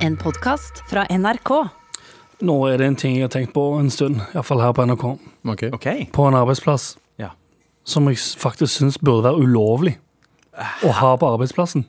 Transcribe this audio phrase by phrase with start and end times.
[0.00, 1.50] En podkast fra NRK.
[2.40, 5.04] Nå er det en ting jeg har tenkt på en stund, iallfall her på NRK.
[5.52, 5.64] Ok.
[5.76, 6.06] Okay.
[6.12, 7.30] På en arbeidsplass Ja.
[7.84, 9.98] som jeg faktisk syns burde være ulovlig
[10.84, 11.84] å ha på arbeidsplassen.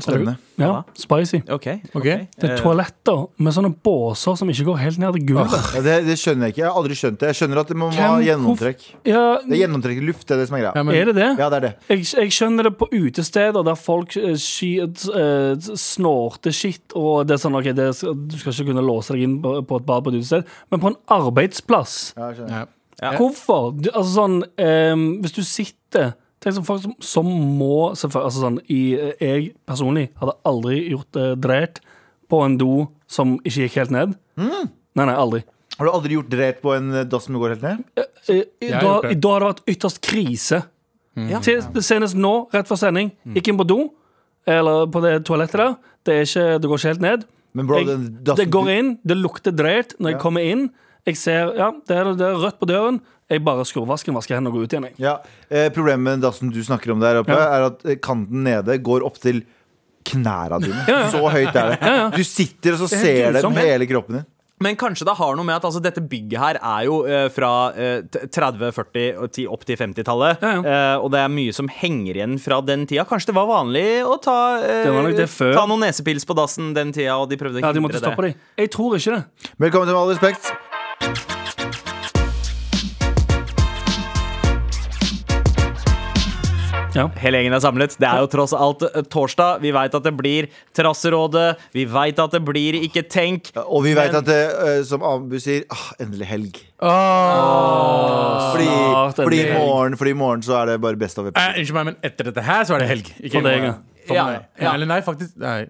[0.00, 0.36] Spennende.
[0.60, 1.40] Ja, Spicy.
[1.50, 1.66] Ok.
[1.94, 2.26] okay.
[2.36, 5.66] Det er Eh, toaletter med sånne båser som ikke går helt ned til gulvet.
[5.74, 6.62] Ja, det, det skjønner jeg ikke.
[6.62, 7.30] Jeg har aldri skjønt det.
[7.32, 8.86] Jeg skjønner at det må ha gjennomtrekk.
[9.08, 10.84] Ja, Det er gjennomtrekk i luft, det er det som er greia.
[11.00, 11.72] er det det Ja, det er det.
[11.90, 17.36] Jeg, jeg skjønner det på utesteder der folk eh, sky, eh, snorter skitt, og det
[17.36, 20.04] er sånn, ok, det, du skal ikke kunne låse deg inn på, på et bad
[20.06, 22.68] på et utested, men på en arbeidsplass Ja, jeg skjønner.
[23.00, 23.14] Ja.
[23.16, 23.70] Hvorfor?
[23.80, 26.10] Du, altså sånn um, Hvis du sitter
[26.40, 31.28] Tenk sånn folk som, som må altså sånn, i, Jeg personlig hadde aldri gjort det
[31.44, 31.82] drept
[32.30, 32.74] på en do
[33.10, 34.14] som ikke gikk helt ned.
[34.38, 35.42] Nei, nei, aldri.
[35.76, 37.84] Har du aldri gjort dreit på en do dass som går helt ned?
[37.96, 39.14] Eh, I, har da.
[39.14, 40.62] Dag har det vært ytterst krise.
[41.18, 41.40] Ja.
[41.44, 43.78] Til, senest nå, rett før sending, gikk inn på do,
[44.48, 45.74] eller på det toalettet der.
[46.06, 47.24] Det, er ikke, det går ikke helt ned.
[47.58, 50.68] Men bro, Jeg, den det går inn, det lukter dreit når jeg kommer inn.
[51.08, 53.00] Jeg ser, ja, det er, det er rødt på døren.
[53.30, 54.88] Jeg bare skrur vasken, vasker hendene og går ut igjen.
[54.90, 54.96] Jeg.
[55.04, 55.14] Ja,
[55.50, 57.46] eh, Problemet med dassen du snakker om der oppe, Ja.
[57.56, 59.44] er at eh, kanten nede går opp til
[60.10, 60.82] knærne dine.
[60.88, 61.08] Ja, ja.
[61.12, 62.18] Så høyt er det.
[62.18, 64.26] Du sitter og så er ser det med hele kroppen din.
[64.60, 67.72] Men kanskje det har noe med at altså, dette bygget her er jo eh, fra
[67.72, 70.42] eh, 30-, 40- opp til 50-tallet.
[70.44, 70.60] Ja, ja.
[70.60, 73.06] Eh, og det er mye som henger igjen fra den tida.
[73.08, 76.92] Kanskje det var vanlig å ta, eh, Det det ta noen nesepils på dassen den
[76.92, 78.34] tida, og de prøvde å Ja, de måtte stoppe det.
[78.34, 78.64] De.
[78.66, 79.52] Jeg tror ikke det.
[79.56, 81.39] Velkommen til Med all respekt.
[87.00, 87.06] Ja.
[87.22, 87.96] Hele gjengen er samlet.
[88.00, 89.60] Det er jo tross alt eh, torsdag.
[89.64, 91.46] Vi veit at det blir Terrasserådet.
[91.76, 93.50] Vi veit at det blir Ikke tenk.
[93.66, 96.60] Og vi vet Men- at det, eh, som Abu sier, ah, endelig helg.
[96.80, 101.26] Oh, Fordi, Snart fordi, i morgen, fordi i morgen så er det bare best av
[101.26, 101.58] Eh, episode.
[101.60, 103.10] Unnskyld meg, men etter dette her så er det helg.
[103.20, 103.74] Ikke For deg, ja.
[104.08, 104.46] For Ja, meg.
[104.60, 104.72] ja.
[104.74, 105.36] Eller nei, faktisk.
[105.40, 105.66] Nei.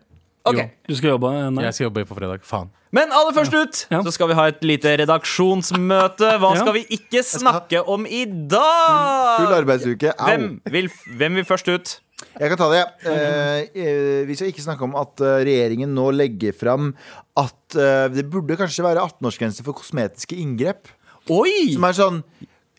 [0.49, 0.57] Ok.
[0.57, 1.29] Jo, Du skal jobbe?
[1.37, 1.65] eh, Nei.
[1.65, 2.41] jeg skal jobbe på fredag.
[2.49, 2.71] Faen.
[2.93, 4.01] Men aller først ut Ja.
[4.03, 6.39] så skal vi ha et lite redaksjonsmøte.
[6.41, 6.61] Hva Ja.
[6.63, 9.41] skal vi ikke snakke om i dag?
[9.47, 10.13] Full arbeidsuke.
[10.19, 10.27] Au.
[10.27, 12.01] Hvem vil, hvem vil først ut?
[12.39, 12.85] Jeg kan ta det.
[13.05, 16.95] Eh, eh, vi skal ikke snakke om at eh, regjeringen nå legger fram
[17.37, 20.89] at eh, det burde kanskje være 18-årsgrense for kosmetiske inngrep.
[21.31, 21.73] Oi!
[21.75, 22.25] Som er sånn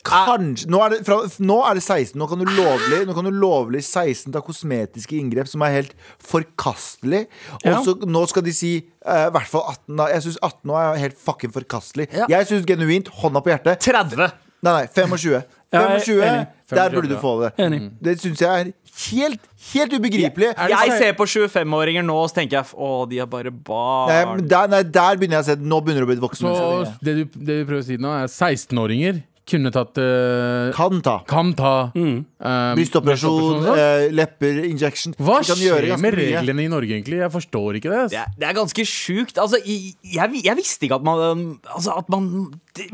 [0.08, 2.16] Kanskje, nå, er det, fra, nå er det 16.
[2.20, 5.96] Nå kan du lovlig Nå kan du lovlig 16 ta kosmetiske inngrep som er helt
[6.26, 7.28] forkastelig.
[7.62, 7.82] Og Ja.
[7.86, 9.98] så nå skal de si i uh, hvert fall 18.
[9.98, 10.08] da.
[10.16, 12.08] Jeg syns 18 år er helt fucking forkastelig.
[12.14, 12.26] Ja.
[12.30, 14.32] Jeg syns genuint, hånda på hjertet 30.
[14.62, 15.42] Nei, nei, 25.
[15.72, 16.46] Ja, er 25.
[16.76, 17.54] Der burde du få det.
[17.58, 17.80] Enig.
[18.04, 18.72] Det syns jeg er
[19.10, 19.40] helt,
[19.74, 20.52] helt ubegripelig.
[20.58, 23.64] Ja, Jeg ser på 25-åringer nå og så tenker jeg å, de er bare Nei,
[23.66, 24.44] barn.
[24.48, 26.94] der, nei, der begynner jeg å se Nå begynner det å bli et voksen Så
[27.02, 31.20] det du, det du prøver å si nå, er 16-åringer kunne tatt uh, Kan ta.
[31.30, 32.24] Kan ta Mm.
[32.42, 32.74] uh,
[33.20, 33.78] sånn.
[33.78, 35.14] eh, lepper, injection.
[35.20, 37.20] Hva skjer med reglene i Norge, egentlig?
[37.22, 38.02] Jeg forstår ikke det.
[38.16, 39.38] Det er, det er ganske sjukt.
[39.42, 39.96] Altså, jeg,
[40.42, 42.30] jeg, visste ikke at man, altså, at man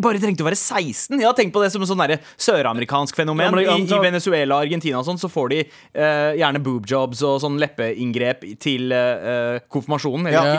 [0.01, 1.19] bare trengte å være 16.
[1.19, 2.03] Jeg har tenkt på det som en sånn
[2.41, 3.45] søramerikansk fenomen.
[3.45, 7.39] Ja, men I, I Venezuela Argentina og sånn, så får de eh, gjerne boobjobs og
[7.44, 10.56] sånn leppeinngrep til eh, konfirmasjonen, eller Ja.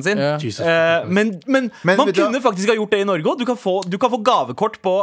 [0.00, 0.04] ja.
[0.06, 0.18] sin.
[0.18, 0.36] Ja.
[0.66, 3.38] Eh, men, men, Men man kunne du faktisk ha gjort det i Norge òg.
[3.40, 4.94] Du, kan få- du kan få gavekort på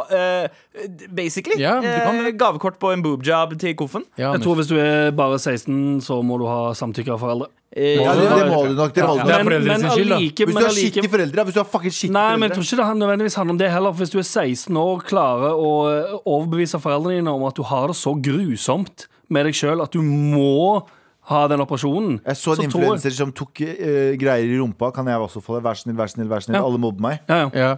[1.13, 1.59] Basically.
[1.61, 2.27] Ja, du kan det.
[2.31, 4.03] Eh, gavekort på en boobjob til Koffen.
[4.17, 7.47] Ja, Jeg tror hvis du er bare 16, så må du ha samtykke av foreldre.
[7.75, 8.93] Eh, Ja, det, det må du nok.
[8.93, 9.23] Det må Ja.
[9.23, 9.51] du Det er nok.
[9.51, 10.15] foreldrenes men skyld, da.
[10.15, 11.43] allike- Hvis du har i foreldre.
[11.45, 13.71] Hvis du har fucking skittige Nei, men jeg tror ikke det nødvendigvis handler om det
[13.71, 13.91] heller.
[13.93, 17.63] For hvis du er 16 år, klarer å eh, overbevise foreldrene dine om at du
[17.63, 20.87] har det så grusomt med deg sjøl at du må
[21.27, 24.93] ha den operasjonen Jeg så en influenser som tok uh, greier i rumpa.
[24.95, 25.63] Kan jeg også få det?
[25.65, 26.27] Vær snill, vær snill.
[26.29, 26.63] vær snill Ja.
[26.63, 27.19] Alle mobber meg.
[27.27, 27.75] Ja, ja.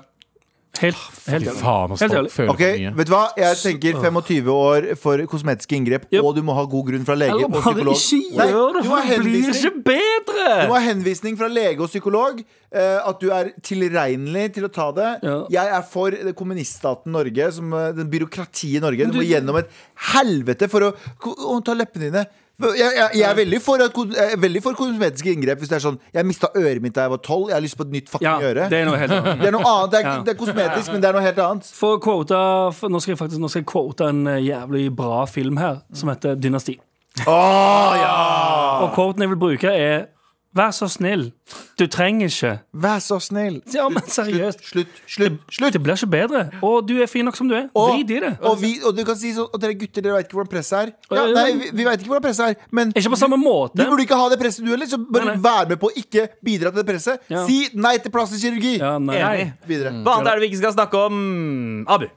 [0.79, 0.95] Helt,
[1.27, 2.29] helt Fy faen, Helt ærlig.
[2.53, 2.61] Ok,
[2.95, 3.23] vet du hva?
[3.35, 6.23] Jeg tenker 25 år for kosmetiske inngrep, Yep.
[6.23, 7.97] og du må ha god grunn fra lege Eller og psykolog.
[7.97, 9.57] ikke Nei, gjør det, du må ha blir henvisning.
[9.59, 10.47] ikke bedre!
[10.61, 12.39] Du må henvisning fra lege og psykolog.
[12.69, 15.09] Uh, at du er tilregnelig til å ta det.
[15.25, 15.37] Ja.
[15.49, 19.05] Jeg er for det kommuniststaten Norge, som, eh, den byråkratiet Norge.
[19.09, 19.69] Du, du- må gjennom et
[20.13, 20.93] helvete for å,
[21.25, 22.25] å ta leppene dine.
[22.59, 25.61] Jeg, jeg, jeg, er veldig for, at, jeg er veldig for kosmetiske inngrep.
[25.61, 27.47] Hvis det er sånn Jeg mista øret mitt da jeg var tolv.
[27.47, 28.67] Jeg har lyst på et nytt fucking Ja, øre.
[28.71, 29.39] det er noe helt annet.
[29.43, 29.93] Det er annet.
[29.93, 31.71] Det er, det er kosmetisk, men det er noe helt annet.
[31.79, 32.43] For quota,
[32.75, 35.79] for nå skal jeg faktisk nå skal jeg quote en eh, jævlig bra film her,
[35.95, 36.75] som heter Dynasti.
[37.23, 38.15] Åh, ja!
[38.83, 40.09] Og quoten jeg vil bruke, er
[40.57, 41.27] Vær så snill,
[41.77, 42.51] du trenger ikke.
[42.73, 43.59] Vær så snill.
[43.69, 44.63] Ja, men seriøst.
[44.65, 45.75] Slutt, slutt, slutt.
[45.75, 46.39] Det blir ikke bedre.
[46.65, 47.67] Og du er fin nok som du er.
[47.77, 48.31] Og, Drit i det.
[48.41, 50.79] og, vi, og du kan si sånn Og dere gutter, dere veit ikke hvordan presset
[50.79, 50.91] er.
[51.13, 53.77] Ja, nei, vi, vi vet ikke hvordan presset er, men Ikke på samme måte.
[53.77, 55.43] du burde ikke ha det presset du heller, så bare Nei, nei.
[55.45, 57.29] vær med på å ikke bidra til det presset.
[57.29, 57.45] Ja.
[57.45, 58.73] Si nei til plastisk kirurgi.
[58.81, 59.19] Ja, nei.
[59.21, 59.47] Enig.
[59.69, 59.93] Videre.
[60.01, 61.21] Hva annet er det vi ikke skal snakke om?
[61.87, 62.09] Abu.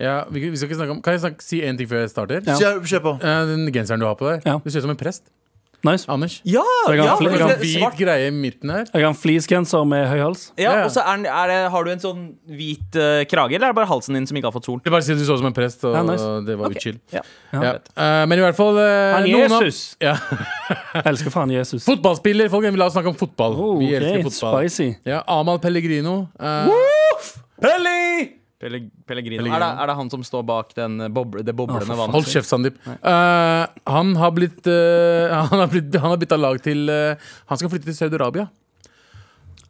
[0.00, 2.10] Ja, vi, vi skal ikke snakke om Kan jeg snakke, si én ting før jeg
[2.10, 2.42] starter?
[2.46, 2.54] Ja.
[2.58, 3.12] Kjør, kjør på.
[3.22, 4.58] uh, den genseren du har på deg, Ja.
[4.58, 5.26] du ser ut som en prest.
[5.82, 6.04] Nice.
[6.12, 6.40] Anders.
[6.44, 6.60] Ja!
[6.88, 8.84] jeg har, ja fli- En hvit greie i midten her.
[8.92, 10.42] Jeg har en fleecegenser med høy hals.
[10.60, 10.84] Ja, Ja.
[10.84, 13.78] og så er, er det, Har du en sånn hvit uh, krage, eller er det
[13.80, 14.80] bare halsen din som ikke har fått sol?
[14.84, 16.28] Det bare sier du så ut som en prest, og Ja, nice.
[16.46, 16.76] det var okay.
[16.82, 16.98] uchill.
[17.10, 17.22] chill.
[17.52, 17.62] Ja.
[17.64, 17.72] Ja.
[17.96, 19.96] Uh, men i hvert fall uh, Han Jesus!
[20.04, 20.20] av-.
[20.94, 21.84] Jeg elsker faen Jesus.
[21.88, 22.64] Fotballspiller, folk.
[22.68, 23.56] Vi la oss snakke om fotball.
[23.56, 24.68] Oh, Vi elsker fotball.
[24.68, 24.90] Spicy.
[25.08, 26.28] Ja, Amal Pellegrino.
[26.40, 26.68] eh,
[27.60, 28.39] Pelli!
[28.60, 29.40] Pelleg- Pellegrino.
[29.40, 29.56] Pellegrino.
[29.56, 32.12] Er, det, er det han som står bak den boble, det boblende vannet?
[32.18, 32.76] Hold kjeft, Sandeep.
[32.84, 37.60] Uh, han har blitt uh, Han har, blitt, han har bytta lag til uh, Han
[37.60, 38.50] skal flytte til Saudi-Arabia.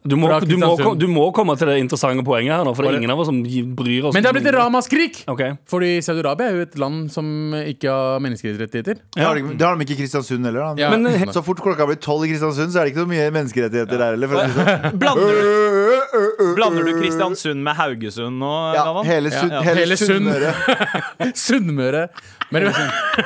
[0.01, 2.89] Du må, du, må, du må komme til det interessante poenget her nå, for det
[2.95, 4.15] er ingen av oss som gi- bryr oss.
[4.15, 5.19] Men det har blitt et ramaskrik!
[5.29, 5.43] Ok.
[5.69, 7.27] Fordi Saudi-Arabia er jo et land som
[7.59, 8.97] ikke har menneskerettigheter.
[9.13, 10.71] Det har, de, det har de ikke i Kristiansund heller.
[10.73, 10.81] Da.
[10.81, 10.89] Ja.
[10.95, 13.29] Men, eh, så fort klokka blir tolv i Kristiansund, så er det ikke så mye
[13.37, 14.31] menneskerettigheter der heller.
[14.33, 14.99] For å si det sånn.
[15.05, 16.93] Blander du, blander du.
[16.97, 19.05] Kristiansund med Haugesund nå, Ja, Galvan?
[19.11, 19.65] hele, Sund, Ja, ja.
[19.69, 20.17] hele, Hele Sund.
[20.17, 20.53] Sunnmøre.
[21.45, 22.03] Sunnmøre.
[22.49, 22.71] Men,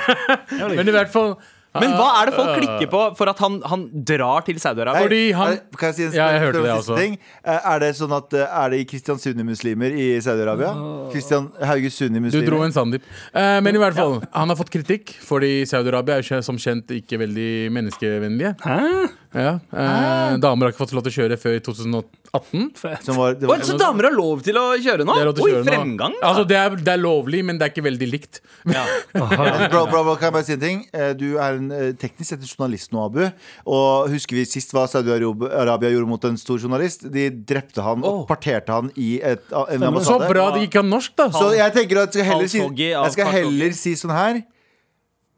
[0.76, 1.38] men i hvert fall
[1.82, 5.02] Men hva er det folk klikker på for at han, han drar til Saudi-Arabia?
[5.06, 6.98] Fordi han- Kan jeg si en Ja, jeg hørte det siste også.
[6.98, 7.18] ting?
[7.44, 10.72] Eh, Er det sånn at eh, Er det Kristian Sunni-muslimer i Saudi-Arabia?
[11.12, 12.46] Kristian Du Haugesund-muslimer.
[12.46, 13.02] dro en Sandeep.
[13.34, 16.88] Eh, men i hvert fall, han har fått kritikk, fordi Saudi-Arabia er jo som kjent
[16.88, 18.56] ikke veldig menneskevennlige.
[18.62, 19.10] Hæ?
[19.36, 22.70] Ja, eh, damer har ikke fått lov til å kjøre før i 2018.
[23.04, 25.14] Som var, det Oi, var, så damer har lov til å kjøre nå?
[25.16, 25.68] Å Oi, kjøre nå.
[25.68, 26.16] fremgang!
[26.24, 28.40] Altså, det, er, det er lovlig, men det er ikke veldig likt.
[28.72, 28.84] Ja.
[29.16, 30.82] bra, bra, bra, kan jeg bare si en ting?
[30.96, 33.22] Eh, Du er en eh, teknisk sett journalist nå, Abu.
[33.68, 37.04] Og husker vi sist hva Saudi-Arabia gjorde mot en stor journalist?
[37.12, 38.24] De drepte han og Oh.
[38.30, 41.28] parterte han i et, en Så bra det ikke kan norsk, da.
[41.36, 44.44] Så jeg tenker at jeg skal heller si, jeg skal heller si sånn her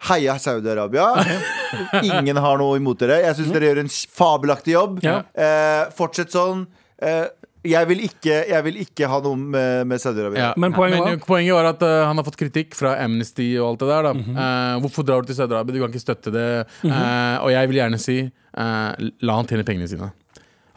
[0.09, 1.07] Heia Saudi-Arabia.
[2.03, 3.21] Ingen har noe imot dere.
[3.25, 4.99] Jeg syns dere gjør en fabelaktig jobb.
[5.05, 5.19] Ja.
[5.33, 6.67] Eh, fortsett sånn.
[7.01, 7.25] Eh,
[7.67, 10.39] jeg, vil ikke, jeg vil ikke ha noe med, med Saudi-Arabia.
[10.39, 10.51] Ja.
[10.61, 13.71] Men poenget var- Men poenget var at uh, han har fått kritikk fra Amnesty og
[13.73, 14.07] alt det der.
[14.07, 14.13] Da.
[14.13, 15.75] uh, hvorfor drar du til Saudi-Arabia?
[15.75, 16.47] Du kan ikke støtte det.
[16.85, 20.11] Eh, og jeg vil gjerne si eh, la han tjene pengene sine.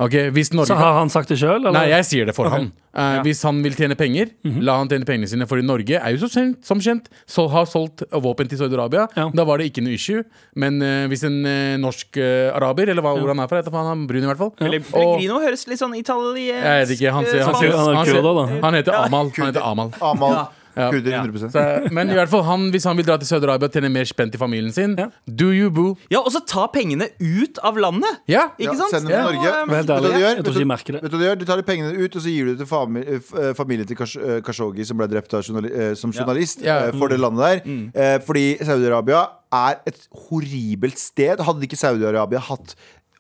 [0.01, 1.75] Ok, hvis Norge Så har han sagt det sjøl, eller?
[1.77, 2.63] Nei, jeg sier det for okay.
[2.63, 2.71] han.
[2.91, 4.31] Eh, Hvis han vil tjene penger,
[4.65, 5.47] la han tjene pengene sine.
[5.47, 9.05] For i Norge er jo så kjent, som kjent så har solgt våpen til Saudi-Arabia.
[9.15, 9.29] Ja.
[9.37, 10.25] Da var det ikke noe issue.
[10.59, 12.17] Men uh, hvis en uh, norsk
[12.57, 14.81] araber, eller hva, hvor han er fra, heter han er brun i hvert fall Eller
[14.81, 18.31] Og- Pellegrino høres litt sånn italiensk Jeg vet ikke, han, sier- han, sier- Han er
[18.41, 19.31] han, han heter Amal.
[19.37, 19.93] Han heter Amal.
[20.01, 20.41] Amal.
[20.77, 20.91] Ja.
[20.91, 21.23] Kurder Ja.
[21.25, 23.91] 100 Så, men i hvert fall han, hvis han vil dra til Saudi-Arabia og tjene
[23.91, 25.09] mer spent i familien sin, Ja.
[25.27, 25.97] do you boo?
[26.11, 28.21] Ja, og så ta pengene ut av landet!
[28.29, 28.49] Ja.
[28.59, 28.91] Ikke Ja, sant?
[28.91, 29.45] send dem til Norge.
[29.51, 31.03] Ja, Men helt Vet du hva jeg tror de merker det.
[31.03, 31.39] Vet du hva du gjør?
[31.41, 33.87] Du tar de pengene ut, og så gir du det til fami f- eh, familien
[33.87, 36.87] til Kash eh, Khashoggi, som ble drept av journali eh, som journalist Ja.
[36.87, 37.91] eh, for det landet der.
[37.95, 41.41] Eh, fordi Saudi-Arabia er et horribelt sted.
[41.43, 42.77] Hadde ikke Saudi-Arabia hatt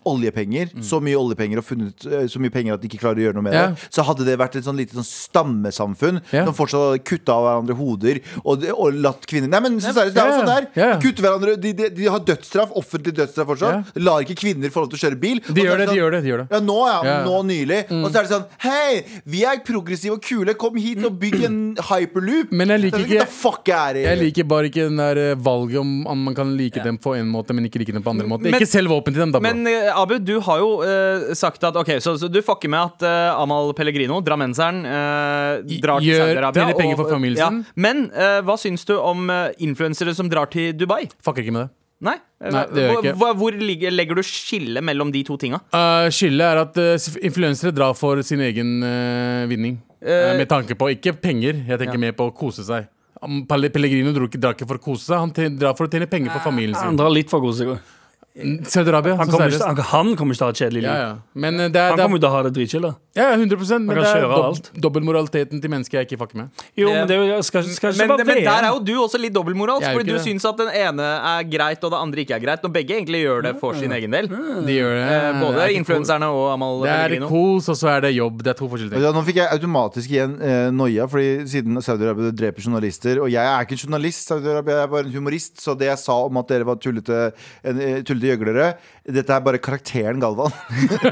[0.08, 3.24] oljepenger, så mye oljepenger og funnet eh, så mye penger at de ikke klarer å
[3.26, 3.74] gjøre noe med yeah.
[3.74, 6.46] det, så hadde det vært et sånn lite sånn stammesamfunn yeah.
[6.48, 10.14] som fortsatt hadde kutta av hverandre hoder og, og latt kvinner Nei, men så seriøst,
[10.16, 10.66] det er jo sånn der.
[10.78, 10.96] Yeah.
[11.02, 13.92] Kutter hverandre de, de, de har dødsstraff, offentlig dødsstraff fortsatt.
[14.00, 15.40] Lar ikke kvinner få lov til å kjøre bil.
[15.46, 16.20] De gjør det, sånn- de gjør det.
[16.24, 17.16] de gjør det ja, nå, ja.
[17.26, 17.80] Nå nylig.
[17.98, 19.00] Og så er det sånn Hei,
[19.34, 20.54] vi er progressive og kule.
[20.60, 21.60] Kom hit og bygg en
[21.90, 22.54] hyperloop.
[22.56, 24.06] Men jeg liker ikke- fuck er of.
[24.06, 27.14] Jeg liker bare ikke den der eh, valget om om man kan like dem på
[27.18, 28.50] en måte, men ikke like dem på andre måter.
[28.50, 29.48] Men- Ikke selv våpen til dem, da, bro.
[29.48, 32.80] Men eh, Abu, du har jo eh, sagt at Ok, så, så du fucker med
[32.80, 36.62] at eh, Amal Pellegrino, drammenseren, eh, drar til Saudi-Arabia.
[36.62, 37.60] tjener penger for familien sin.
[37.74, 39.28] Men eh, hva syns du om
[39.58, 41.04] influensere som drar til Dubai?
[41.24, 41.74] Fucker ikke med det.
[42.00, 42.16] Nei?
[42.40, 43.16] Eh, Nei, det gjør jeg hvor, ikke.
[43.20, 45.60] hvor, hvor ligger, legger du skillet mellom de to tinga?
[45.74, 49.76] Uh, Skillet er at uh, influensere drar for sin egen uh, vinning.
[50.00, 52.88] Uh, med tanke på ikke penger, jeg tenker mer på å kose seg.
[53.20, 56.72] Pellegrino drar ikke, for å kose seg, han drar for å tjene penger for familien
[56.72, 56.88] sin.
[56.88, 57.96] Han drar litt for å kose seg.
[58.36, 60.86] Saudi-Arabia, Han han, han kommer ikke til å ha et kjedelig liv.
[60.86, 61.14] Ja, ja.
[61.34, 62.86] Men uh, det er, Han kommer er til å ha det dritchill.
[63.16, 64.68] Ja, ja, 100% men det er dob alt.
[64.78, 66.48] dobbeltmoraliteten til mennesker jeg ikke fucker med.
[66.78, 68.44] Jo, men det er jo- skal, skal ikke Men, bare men VM.
[68.44, 70.22] der er jo du også litt dobbeltmoralsk, fordi du det.
[70.22, 73.22] syns at den ene er greit og det andre ikke er greit, når begge egentlig
[73.24, 74.28] gjør det for sin egen del.
[74.28, 75.08] De gjør det.
[75.10, 76.82] Eh, Både er influenserne og Amal.
[76.86, 78.42] Det er kos, og så er det jobb.
[78.44, 79.02] Det er to forskjellige ting.
[79.02, 83.42] Ja, nå fikk jeg automatisk igjen eh, noia, fordi siden Saudi-Arabia dreper journalister Og jeg
[83.44, 85.58] er ikke en journalist, Saudi-Arabia er bare en humorist.
[85.60, 87.32] Så det jeg sa om at dere var tullete,
[87.64, 88.74] en, eh, tullete gjøglere,
[89.14, 90.52] dette er bare karakteren Galvan.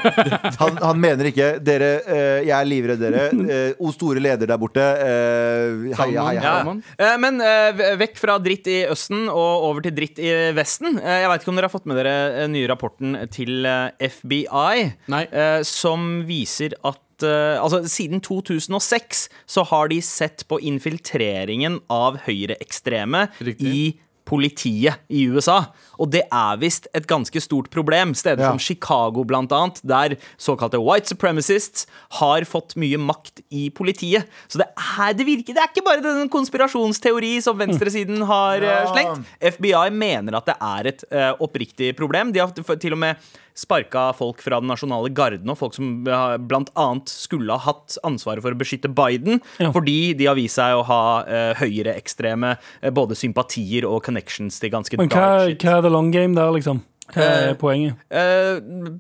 [0.61, 3.25] han, han mener ikke Dere, eh, jeg er livredd dere.
[3.49, 4.83] Eh, o store leder der borte.
[4.83, 6.55] Eh, heia, heia, heia.
[6.65, 6.77] Ja.
[6.99, 10.99] Eh, Men eh, vekk fra dritt i Østen og over til dritt i Vesten.
[11.03, 13.67] Eh, Jeg vet ikke om dere har fått med dere den nye rapporten til
[14.03, 15.25] FBI, Nei.
[15.67, 23.25] som viser at Altså, Siden 2006 så har de sett på infiltreringen av høyreekstreme
[23.59, 23.97] i
[24.29, 25.63] politiet i USA.
[25.99, 28.13] Og det er visst et ganske stort problem.
[28.15, 28.51] Steder Ja.
[28.53, 31.87] som Chicago, blant annet, der såkalte white supremacists
[32.21, 34.29] har fått mye makt i politiet.
[34.49, 38.69] Så det er, det virker, det er ikke bare den konspirasjonsteori som venstresiden har eh,
[38.69, 38.87] Ja.
[38.93, 39.27] slengt.
[39.41, 42.33] FBI mener at det er et uh, oppriktig problem.
[42.33, 43.17] De har til og med
[43.59, 46.87] sparka folk fra den nasjonale garden og folk som bl.a.
[47.11, 49.73] skulle ha hatt ansvaret for å beskytte Biden, Ja.
[49.75, 54.71] fordi de har vist seg å ha uh, høyreekstreme uh, både sympatier og connections til
[54.75, 56.85] ganske Men hva, hva er the long game der, liksom?
[57.15, 57.95] Hva er Eh, poenget?
[58.11, 58.59] Eh,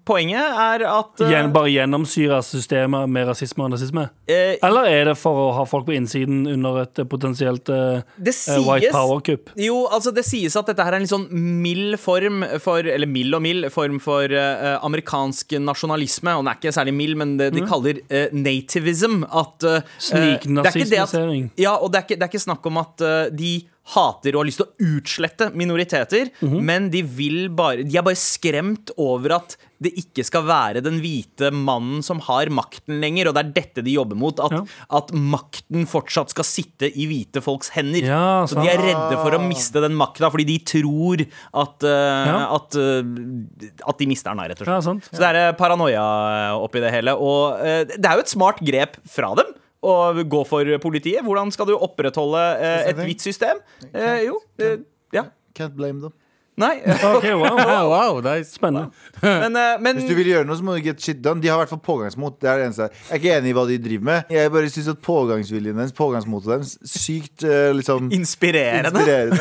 [0.09, 4.07] poenget er at eh, Gjen, bare gjennomsyre systemet med rasisme og nazisme?
[4.29, 8.61] eh, Eller er det for å ha folk på innsiden under et potensielt eh, eh,
[8.65, 9.53] white power-kupp?
[9.61, 11.29] Jo, altså det sies at dette her er en litt sånn
[11.62, 16.33] mild form for Eller mild og mild form for amerikansk nasjonalisme.
[16.38, 19.23] Og den er ikke særlig mild, men det, de kaller uh, nativism.
[19.29, 19.65] At
[19.99, 21.50] Sniknazismesering.
[21.61, 23.05] Ja, og det er, ikke, det er ikke snakk om at
[23.37, 23.53] de
[23.95, 26.61] hater og har lyst til å utslette minoriteter, Mhm.
[26.62, 27.02] men de
[27.49, 32.18] bare De er bare skremt over at det ikke skal være den hvite mannen som
[32.26, 34.40] har makten lenger, og det er dette de jobber mot.
[34.40, 34.64] At, Ja.
[34.99, 38.02] at makten fortsatt skal sitte i hvite folks hender.
[38.02, 41.21] Ja, så de er redde for å miste den makta fordi de tror
[41.54, 42.54] at, uh, Ja.
[42.57, 45.04] at, uh, at de mister den, her, rett og slett.
[45.12, 47.14] Så det er eh, paranoia oppi det hele.
[47.14, 49.47] Og uh, det er jo et smart grep fra dem.
[49.78, 49.94] Å
[50.26, 51.23] gå for politiet.
[51.23, 53.61] Hvordan skal du opprettholde eh, et hvitt system?
[53.92, 54.80] Eh, jo, eh,
[55.14, 55.28] ja.
[55.54, 56.14] Can't blame them.
[56.59, 56.75] Nei.
[57.09, 57.57] Ok, wow.
[57.57, 57.87] wow.
[57.95, 58.91] wow, det er Spennende.
[59.23, 61.43] Men, uh, men Hvis du vil gjøre noe, så må du get shit done.
[61.43, 62.38] De har i hvert fall pågangsmot.
[62.43, 62.88] Det er det eneste.
[63.09, 64.33] Jeg er ikke enig i hva de driver med.
[64.35, 69.03] Jeg bare syns at pågangsviljen deres, pågangsmotet deres, sykt uh, liksom inspirerende.
[69.03, 69.38] Inspirerende.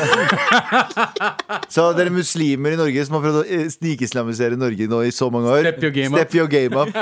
[1.74, 5.30] så dere muslimer i Norge som har prøvd å eh, snikislamisere Norge nå i så
[5.34, 6.20] mange år Step your game up.
[6.22, 6.94] Step your game up.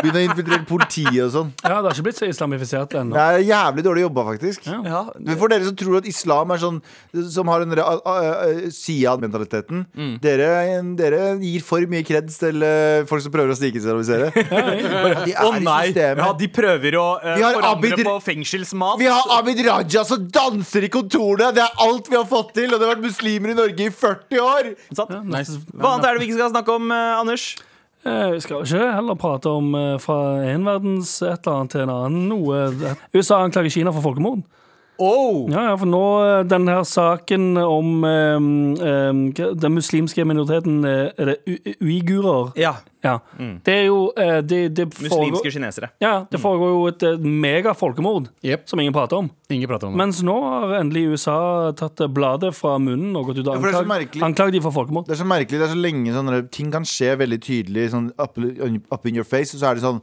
[0.00, 1.52] Begynn å infiltrere politiet og sånn.
[1.62, 3.16] Ja, det har ikke blitt så islamifisert ennå.
[3.16, 4.66] Det er jævlig dårlig jobba, faktisk.
[4.68, 4.80] Ja.
[4.92, 6.78] Ja, For dere som tror at islam er sånn
[7.32, 8.68] Som har en uh, uh, uh,
[9.52, 10.12] Sia-mentaliteten Mm.
[10.22, 10.48] dere,
[10.96, 14.30] dere gir for mye kreds til uh, folk som prøver å snikislamisere.
[15.26, 15.92] De Å i nei!
[15.94, 18.98] Ja, de prøver å uh, forandre Abid- på fengselsmat.
[19.00, 21.52] Vi har Abid Raja som danser i kontorene!
[21.56, 22.72] Det er alt vi har fått til!
[22.72, 24.72] Og det har vært muslimer i Norge i 40 år!
[24.96, 25.58] Ja, nice.
[25.74, 27.50] Hva annet er det vi ikke skal snakke om, uh, Anders?
[28.02, 30.16] Eh, Vi skal ikke heller prate om eh, fra
[30.50, 32.64] en verdens et eller annet til en annen noe.
[33.14, 34.42] USA anklager Kina for folkemord.
[35.00, 35.48] Oh.
[35.50, 41.08] Ja, ja, for nå eh, den her saken om um, um, den muslimske minoriteten eh,
[41.18, 42.52] Er det uigurer?
[42.60, 42.74] Ja.
[43.02, 43.16] Ja.
[43.66, 45.88] Det er jo eh, det, det foregår, Muslimske kinesere.
[45.98, 48.68] ja, det foregår jo et eh, mega folkemord Yep.
[48.70, 49.30] som ingen prater om.
[49.50, 49.98] Ingen prater om det.
[50.04, 54.22] Mens nå har endelig USA tatt bladet fra munnen og gått ut og Ja, merkelig.
[54.22, 55.08] anklagd de for folkemord.
[55.08, 55.58] Det er så merkelig.
[55.58, 59.26] Det er så lenge sånne ting kan skje veldig tydelig sånn up, up in your
[59.26, 59.98] face, og så er det sånn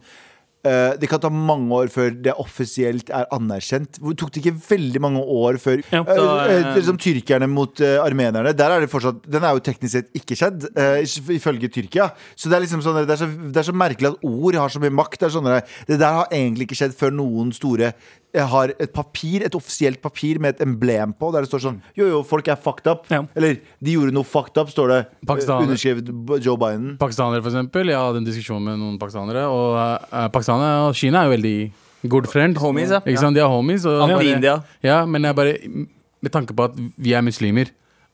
[0.66, 4.00] eh, det kan ta mange år før det offisielt er anerkjent.
[4.00, 6.04] Det Tok det ikke veldig mange år før Ja.
[6.04, 8.54] da, uh, eh, eh, Liksom Tyrkerne mot eh, armenerne.
[8.54, 11.02] Der er det fortsatt Den er jo teknisk sett ikke skjedd, eh,
[11.36, 12.12] ifølge Tyrkia.
[12.36, 14.70] Så det er liksom sånn Det er så, det er så merkelig at ord har
[14.70, 15.20] så mye makt.
[15.20, 15.48] Det, sånn,
[15.88, 17.94] det der har egentlig ikke skjedd før noen store
[18.34, 21.82] eh, har et papir, et offisielt papir med et emblem på, der det står sånn
[21.98, 23.06] Jo, jo, folk er fucked up.
[23.10, 23.24] Ja.
[23.36, 25.00] Eller de gjorde noe fucked up, står det.
[25.08, 25.68] eh, Pakistaner.
[25.68, 26.98] Underskrevet Joe Biden.
[27.02, 27.88] Pakistanere, for eksempel.
[27.94, 29.78] Jeg hadde en diskusjon med noen pakistanere, og
[30.14, 31.56] uh, pakistanere og Kina er jo veldig
[32.10, 32.58] good friend.
[32.62, 33.00] Homies, ja.
[33.06, 33.36] Ikke sant?
[33.36, 33.86] De er homies.
[33.90, 34.60] Og Anti-India.
[34.86, 35.58] Ja, men jeg bare
[36.22, 37.70] Med tanke på at vi er muslimer,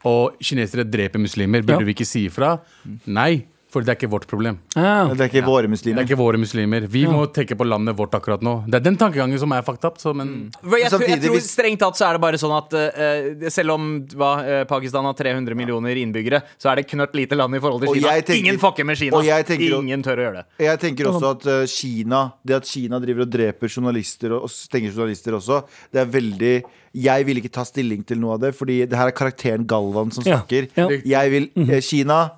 [0.06, 1.86] og kinesere dreper muslimer, burde Ja.
[1.88, 2.60] vi ikke si ifra?
[3.08, 3.46] Nei,
[3.76, 4.58] for det er ikke vårt problem.
[4.80, 5.10] Ah.
[5.12, 6.00] Det er ikke våre Det muslimer.
[6.00, 6.86] er ikke våre muslimer.
[6.88, 8.54] Vi må tenke på landet vårt akkurat nå.
[8.72, 9.98] Det er den tankegangen som er fucked up.
[10.00, 10.70] Så, men mm.
[10.80, 13.90] Jeg, tror- jeg tror Strengt tatt så er det bare sånn at uh, selv om
[14.16, 17.84] hva, uh, Pakistan har 300 millioner innbyggere, så er det knørt lite land i forhold
[17.84, 18.16] til Og Kina.
[18.16, 19.18] jeg tenker- Ingen fucker med Kina.
[19.20, 20.46] og jeg tenker- Ingen tør å gjøre det.
[20.70, 24.50] Jeg tenker også at uh, Kina Det at Kina driver og dreper journalister og, og
[24.50, 26.56] stenger journalister også, det er veldig
[26.96, 30.14] Jeg vil ikke ta stilling til noe av det, fordi det her er karakteren Galvan
[30.16, 30.70] som snakker.
[30.78, 30.88] ja.
[30.88, 31.02] ja.
[31.04, 32.30] Jeg vil eh, Kina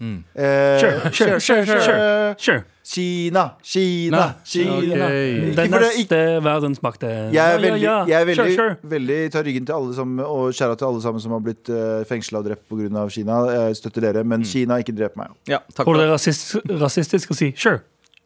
[0.00, 0.24] Xi-Xi.
[0.34, 2.34] Eh, Sure, sure, sure, sure, sure.
[2.38, 2.62] sure.
[2.90, 5.08] Kina, Kina, Kina.
[5.54, 8.76] Den neste verdensmakt er Jeg er veldig, ja, ja, jeg er veldig, sure.
[8.82, 12.00] veldig tar ryggen til alle som, og skjæra til alle sammen som har blitt uh,
[12.08, 13.04] fengsla og drept pga.
[13.14, 13.36] Kina.
[13.52, 15.36] Jeg støtter dere, men Kina ikke drep meg.
[15.46, 17.84] Ja, takk Tror du det er rasist, rasistisk å si sure?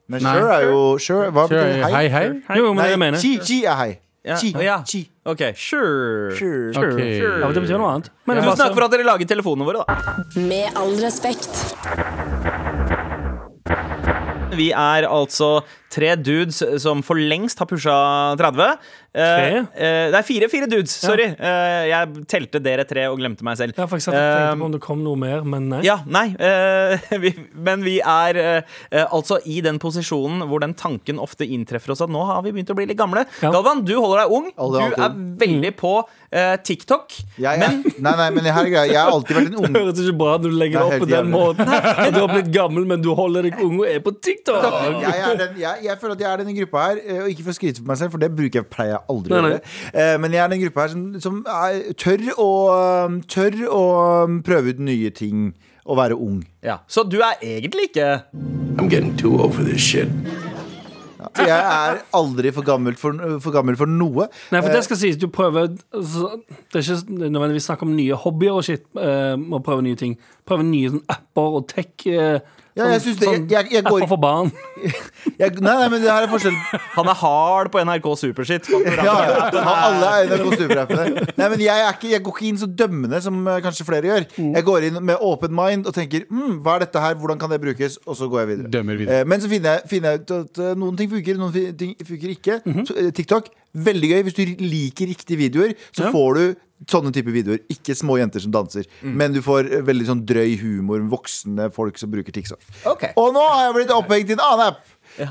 [0.08, 2.24] Men sure er jo Sure, hva Sure, betyr hei, hei.
[2.60, 3.20] Jo, men Nei, jeg mener.
[3.20, 3.92] Qi, qi er hei.
[4.24, 4.78] Ja, Xi, ja.
[4.88, 5.02] Chi.
[5.28, 6.32] OK, sure.
[6.32, 6.72] Sure.
[6.72, 6.94] Sure.
[6.94, 7.00] Ok.
[7.04, 8.08] Ja, men det betyr noe annet.
[8.24, 10.14] Men det Tusen takk for at dere lager telefonene våre, da.
[10.40, 11.52] Med all respekt.
[14.54, 15.50] Vi er altså
[15.92, 17.96] tre dudes som for lengst har pusha
[18.40, 18.70] 30.
[19.14, 20.94] Eh, eh, det er fire, fire dudes.
[21.04, 21.28] Sorry.
[21.38, 23.74] Uh, jeg telte dere tre og glemte meg selv.
[23.76, 25.80] Jeg har faktisk tenkte Um, på om det kom noe mer, men nei.
[25.86, 26.26] Ja, nei.
[26.34, 31.46] uh, vi, men vi er eh, eh, altså i den posisjonen hvor den tanken ofte
[31.46, 33.24] inntreffer oss at nå har vi begynt å bli litt gamle.
[33.42, 33.52] Ja.
[33.54, 34.50] Galvan, du holder deg ung.
[34.60, 35.92] Aldri, Du er veldig på
[36.34, 37.16] eh, TikTok.
[37.38, 38.90] Jeg, jeg, nei, nei, men her er greia.
[38.90, 41.04] Jeg har alltid vært en ung Det høres ikke bra når du legger det opp
[41.06, 41.72] på den måten.
[42.14, 44.68] Du har blitt gammel, men du holder deg ung og er på TikTok.
[45.04, 47.48] jeg, er den, jeg, jeg føler at jeg er den gruppa her, eh, og ikke
[47.48, 49.52] for å skryte på meg selv, for det bruker jeg pleier jeg aldri Nei, nei.
[49.52, 49.74] gjøre.
[49.94, 52.48] Eh, Men jeg er den gruppa her som, som er, tør, å,
[53.28, 53.84] tør å
[54.24, 55.52] um, prøve ut nye ting
[55.84, 56.40] og være ung.
[56.64, 56.78] Ja.
[56.88, 58.08] Så du er egentlig ikke
[58.80, 60.08] I'm getting too old for this shit.
[61.34, 64.26] Så jeg er aldri for gammel for, for, gammel for noe.
[64.52, 66.34] Nei, for det Eh, skal sies, du prøver altså,
[66.72, 68.84] Det er ikke nødvendigvis snakk om nye hobbyer og shit.
[68.92, 70.18] Uh, å prøve nye ting.
[70.46, 71.94] Prøve nye sånn, apper og tech.
[72.76, 74.50] Ja, jeg synes det- jeg- jeg- jeg går- for banen.
[75.40, 76.56] jeg, nei, nei, men det her er forskjell.
[76.96, 78.66] Han er hard på NRK Supershit.
[78.68, 81.26] Ja, ja, alle er NRK Superrappene.
[81.38, 84.10] Nei, men jeg, er ikke, jeg går ikke inn så dømmende som eh, kanskje flere
[84.10, 84.26] gjør.
[84.58, 87.50] Jeg går inn med open mind og tenker mm, hva er dette her, hvordan kan
[87.54, 87.98] det brukes?
[88.06, 88.84] Og så går jeg videre.
[88.98, 89.20] Videre.
[89.20, 91.94] Eh, Men så finner jeg, finner jeg ut at eh, noen ting funker, noen ting
[92.10, 92.58] funker ikke.
[92.90, 94.22] Så, eh, TikTok, veldig gøy.
[94.26, 96.44] Hvis du liker riktige videoer, så får du
[96.90, 97.62] sånne type videoer.
[97.72, 101.04] Ikke små jenter som danser, men du får eh, veldig sånn drøy humor.
[101.12, 102.60] Voksne folk som bruker TikTok.
[102.94, 103.14] Okay.
[103.20, 104.82] Og nå har jeg blitt opphengt i en annen app.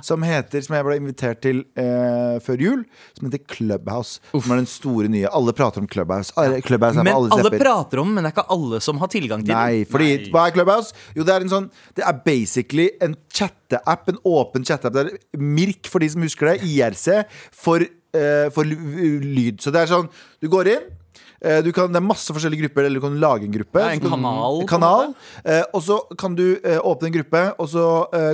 [0.05, 2.83] Som heter, som jeg ble invitert til eh, før jul,
[3.17, 4.21] som heter Clubhouse.
[4.31, 5.27] Som er den store nye.
[5.35, 6.31] Alle prater om Clubhouse.
[6.39, 9.43] Alle- Clubhouse Men alle alle prater om men det er ikke alle som har tilgang
[9.43, 9.57] til det.
[9.57, 10.95] Nei, fordi hva er Clubhouse?
[11.17, 11.67] Jo, det er en sånn
[11.97, 14.93] Det er basically en chatteapp, en åpen chatteapp.
[14.95, 16.61] Det er Mirk, for de som husker det.
[16.69, 19.59] IRC for, eh, for lyd.
[19.59, 20.07] Så det er sånn
[20.39, 20.91] Du går inn.
[21.41, 23.79] Eh, Du kan, det er masse forskjellige grupper, eller du kan lage en gruppe.
[23.83, 25.13] En Så kan- kanal, kanal
[25.45, 27.85] eh, og så kan du eh, åpne en gruppe, og så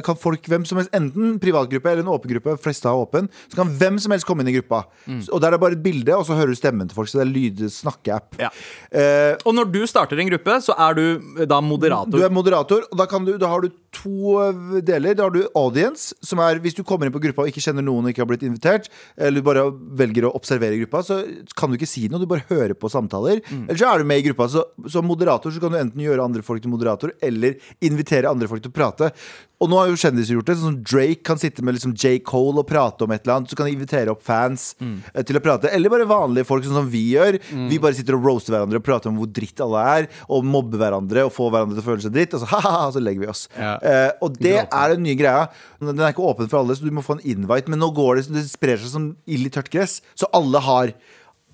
[0.03, 3.55] kan folk, hvem som helst, enten privatgruppe eller en åpen gruppe, fleste har åpen, så
[3.61, 4.83] kan hvem som helst komme inn i gruppa.
[5.07, 5.21] Mm.
[5.31, 7.09] Og der er det bare et bilde, og så hører du stemmen til folk.
[7.09, 8.39] Så det er lyd-snakkeapp.
[8.39, 8.49] Ja.
[8.91, 12.11] Eh, Og når du starter en gruppe, så er du da moderator.
[12.17, 15.17] du er moderator, og da, kan du, da har du to eh, deler.
[15.17, 17.85] Da har du audience, som er hvis du kommer inn på gruppa og ikke kjenner
[17.85, 19.65] noen og ikke har blitt invitert, eller du bare
[20.01, 21.21] velger å observere gruppa, så
[21.57, 23.43] kan du ikke si noe, du bare hører på samtaler.
[23.49, 24.49] Eller så er du med i gruppa.
[24.51, 28.49] Så som moderator så kan du enten gjøre andre folk til moderator, eller invitere andre
[28.51, 29.13] folk til å prate.
[29.59, 30.55] Og nå har jo kjendiser gjort det.
[30.59, 32.21] Sånn som Drake kan sitte med liksom J.
[32.25, 33.51] Cole og prate om et eller annet.
[33.51, 34.95] Så kan de invitere opp fans mm.
[35.27, 35.71] til å prate.
[35.75, 37.39] Eller bare vanlige folk, sånn som vi gjør.
[37.67, 40.07] Vi bare sitter og roaster hverandre og prater om hvor dritt alle er.
[40.31, 42.37] Og mobber hverandre og får hverandre til å føle seg dritt.
[42.37, 43.43] Og så, ha-ha, så legger vi oss.
[43.57, 43.75] Ja.
[43.83, 45.47] Eh, og det er den nye greia.
[45.81, 47.71] Den er ikke åpen for alle, så du må få en invite.
[47.71, 49.99] Men nå går det, det sprer seg som ild i tørt gress.
[50.19, 50.93] Så alle har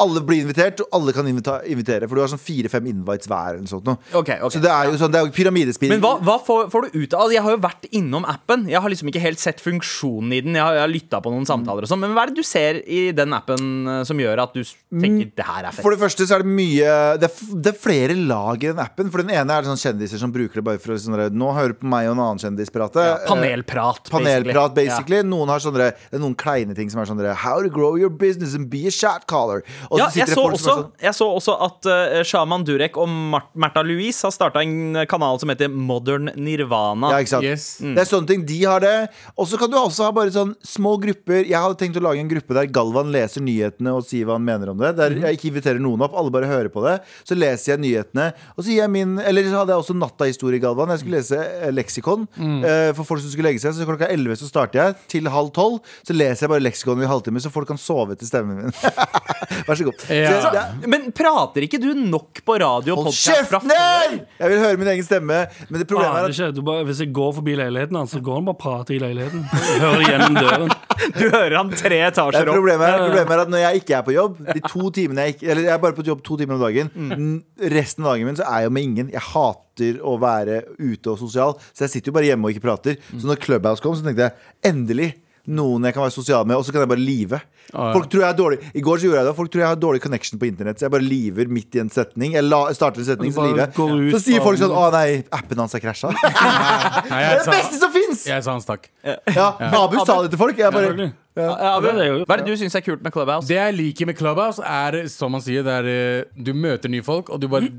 [0.04, 2.08] alle blir invitert, og alle kan invitere.
[2.10, 3.60] For du har sånn fire-fem invites hver.
[3.60, 4.40] Eller sånt, okay.
[4.42, 4.54] ok.
[4.54, 5.94] Så det er jo sånn, det er jo pyramidespinn.
[5.94, 8.66] Men hva, hva får, får du ut av altså, Jeg har jo vært innom appen.
[8.72, 10.58] Jeg har liksom ikke helt sett funksjonen i den.
[10.60, 12.04] Jeg har, jeg har lytta på noen samtaler og sånn.
[12.04, 15.32] Men hva er det du ser i den appen eh, som gjør at du tenker
[15.36, 15.86] det her er fett?
[15.86, 18.84] For det første så er det mye Det er, det er flere lag i den
[18.84, 19.14] appen.
[19.14, 21.54] For den ene er det sånn kjendiser som bruker det bare for å sånn Nå
[21.56, 23.04] hører på meg og en annen kjendis prate.
[23.06, 25.22] Ja, panelprat, Eh, Panelprat, basically.
[25.22, 25.24] basically.
[25.30, 28.56] Noen har sånne, det noen kleine ting som er sånn How to grow your business
[28.56, 29.64] and be a chat caller.
[29.92, 32.98] Og Ja, jeg det så, folk også, sånn, jeg så også at uh, Shaman Durek
[32.98, 37.12] og Mar Märtha Louise har starta en kanal som heter Modern Nirvana.
[37.12, 37.44] ja, ikke sant?
[37.46, 37.66] Yes.
[37.82, 38.46] Det er sånne ting.
[38.46, 38.96] De har det.
[39.38, 41.44] Og så kan du også ha bare sånn små grupper.
[41.46, 44.46] Jeg hadde tenkt å lage en gruppe der Galvan leser nyhetene og sier hva han
[44.46, 44.96] mener om det.
[44.98, 45.22] Der Mhm.
[45.26, 47.02] jeg ikke inviterer noen opp, alle bare hører på det.
[47.24, 50.60] Så leser jeg nyhetene, og så gir jeg min Eller så hadde jeg også Natta-historie,
[50.60, 50.90] Galvan.
[50.90, 52.64] Jeg skulle lese eh, leksikon Mm.
[52.66, 53.74] uh, for folk som skulle legge seg.
[53.74, 54.96] Så klokka 11 så starter jeg.
[55.08, 58.16] Til halv tolv så leser jeg bare leksikon i en halvtime, så folk kan sove
[58.18, 58.72] til stemmen min.
[59.76, 60.06] Vær så god.
[60.16, 60.32] Ja.
[60.42, 64.16] Så, det er- Men prater ikke du nok på radio og Hold kjeft fra før?
[64.40, 65.42] Jeg vil høre min egen stemme.
[65.70, 66.56] Men det problemet Aner er at.
[66.56, 69.00] Du bare, hvis jeg går forbi leiligheten hans, så går han bare og prater i
[69.04, 69.44] leiligheten.
[69.52, 70.76] Jeg hører gjennom døren.
[70.96, 72.56] Du hører han tre etasjer er opp.
[72.56, 75.34] problemet, er, problemet er at når jeg ikke er på jobb De to timene jeg
[75.36, 77.34] ikke Eller jeg er bare på jobb to timer om dagen mm.
[77.76, 81.12] Resten av dagen min så er jeg jo med ingen Jeg hater å være ute
[81.12, 83.98] og sosial Så jeg sitter jo bare hjemme og ikke prater Så når Clubhouse kom
[84.00, 85.10] så tenkte jeg Endelig
[85.48, 87.88] noen jeg kan være sosial med Og så kan jeg bare live ja.
[87.96, 89.80] Folk tror jeg er dårlig I går så gjorde jeg det Folk tror jeg har
[89.82, 93.02] dårlig connection på internett Så jeg bare liver midt i en setning Jeg la, starter
[93.02, 94.74] en setning, så liver jeg ut Så sier folk sånn.
[94.76, 96.12] Å nei, appen hans er krasja.
[97.10, 98.88] Det er det beste som finnes jeg sa hans takk.
[99.04, 102.08] Ja, Abu sa det til folk Jeg bare Ja, det er det.
[102.26, 103.48] Hva er det du syns er kult med Clubhouse?
[103.50, 107.06] Det jeg liker med Clubhouse, er som man sier, det er eh, du møter nye
[107.06, 107.70] folk, og du bare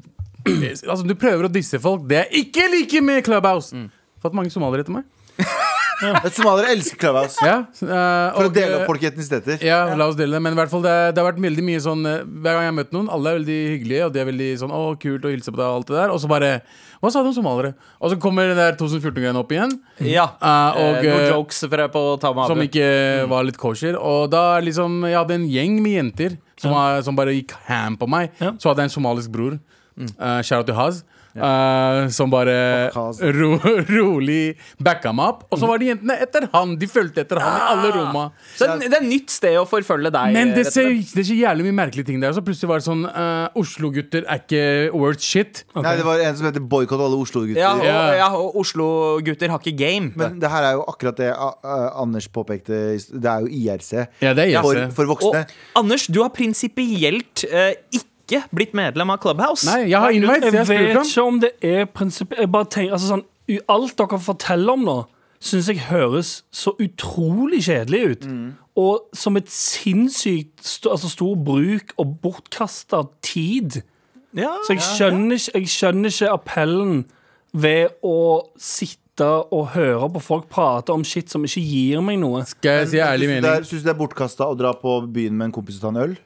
[0.46, 2.04] Altså, du prøver å disse folk.
[2.10, 3.86] Det jeg ikke liker med Clubhouse
[4.22, 5.08] Fått mange somaliere etter meg.
[6.36, 7.40] Somaliere elsker Clubhouse.
[7.44, 9.60] Ja, uh, For å dele eh, opp folk i etnisiteter.
[9.64, 10.42] Ja, la oss dele det.
[10.44, 12.72] Men i hvert fall, det, det har vært veldig mye sånn eh, Hver gang jeg
[12.72, 15.32] har møtt noen, alle er veldig hyggelige, og de er veldig sånn 'Å, kult å
[15.32, 16.14] hilse på deg', og alt det der.
[16.14, 16.50] Og så bare
[17.00, 17.74] Hva sa du om somaliere?
[18.00, 19.72] Og så kommer den der 2014-greiene opp igjen.
[20.04, 20.30] Ja.
[20.40, 23.96] Uh, og, eh, noen jokes på Ta med Som ikke ikke var litt kosher.
[23.96, 27.96] Og da liksom Jeg hadde en gjeng med jenter som, var, som bare gikk ham
[28.00, 28.32] på meg.
[28.40, 28.54] Ja.
[28.56, 29.58] Så hadde jeg en somalisk bror.
[29.96, 31.04] Uh, shout out to Haz.
[31.36, 32.56] Eh, som bare
[33.36, 33.50] ro,
[33.96, 35.44] rolig backa meg opp.
[35.52, 36.74] Og så var det jentene etter han.
[36.80, 38.24] De fulgte etter han i alle romma.
[38.56, 40.34] Så det er et nytt sted å forfølge deg.
[40.36, 42.34] Men det ser, det ser jævlig mye merkelige ting der.
[42.36, 44.64] Så plutselig var det sånn uh, Oslo-gutter er ikke
[44.96, 45.64] worth shit.
[45.76, 47.60] Nei, det var en som heter Boikott alle Oslo-gutter.
[47.62, 48.00] ja, og, Ja.
[48.22, 50.12] ja, og Oslo-gutter har ikke game.
[50.16, 52.82] Men det her er jo akkurat det uh, uh, Anders påpekte.
[52.96, 53.92] Det er jo IRC.
[54.24, 54.92] Ja, det er IRC.
[54.96, 55.44] for voksne.
[55.46, 58.12] Og Anders, du har prinsipielt uh, ikke
[58.54, 59.66] blitt medlem av Clubhouse.
[59.66, 62.32] Nei, jeg har invite, Jeg jeg vet ikke om det er prinsipp...
[62.38, 63.24] Jeg bare tenker, altså sånn
[63.70, 64.96] Alt dere forteller om nå,
[65.38, 68.24] syns jeg høres så utrolig kjedelig ut.
[68.26, 68.48] Mm.
[68.76, 73.82] Og som et sinnssykt st altså stor bruk og bortkasta tid.
[74.36, 77.04] Ja, Så jeg skjønner, ikke, jeg skjønner ikke appellen
[77.56, 78.18] ved å
[78.58, 82.42] sitte og høre på folk prate om shit som ikke gir meg noe.
[82.50, 83.68] Skal jeg si ærlig Syns du det er- mening?
[83.70, 86.02] syns du det er bortkasta å dra på byen med en kompis og ta en
[86.10, 86.16] øl?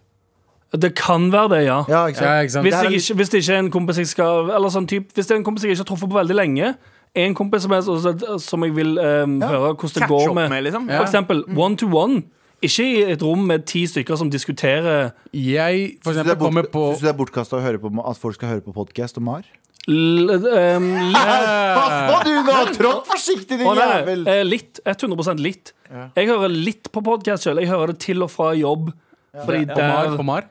[0.72, 1.80] Det kan være det, ja.
[1.88, 2.28] Ja, ikke sant?
[2.30, 2.62] Ja, ikke sant?
[2.64, 4.86] Hvis, Det er jeg ikke, hvis det ikke er en kompis jeg skal Eller sånn
[4.86, 6.74] typ, Hvis det er en kompis jeg ikke har truffet på veldig lenge
[7.18, 10.48] En kompis som, er, som jeg vil ehm, høre hvordan det Catch går up med,
[10.52, 10.86] med, liksom.
[10.86, 11.00] Ja.
[11.00, 12.22] For eksempel one to one
[12.62, 16.30] Ikke i et rom med ti stykker som diskuterer Jeg for Syns du det eksempel
[16.30, 18.48] er bort- kommer på syns du det er bortkasta å høre på at folk skal
[18.54, 19.42] høre på podkast om Mar?
[19.88, 20.88] l, ehm,
[21.80, 22.56] Pass på, du nå!
[22.76, 24.26] Tråkk forsiktig, din Å, nei, jævel!
[24.28, 24.80] eh, Litt.
[24.86, 25.72] 100 litt.
[26.14, 27.58] Jeg hører litt på podkast sjøl.
[27.64, 28.90] Jeg hører det til og fra jobb.
[29.44, 29.74] Fordi ja.
[29.74, 30.48] Der Omar?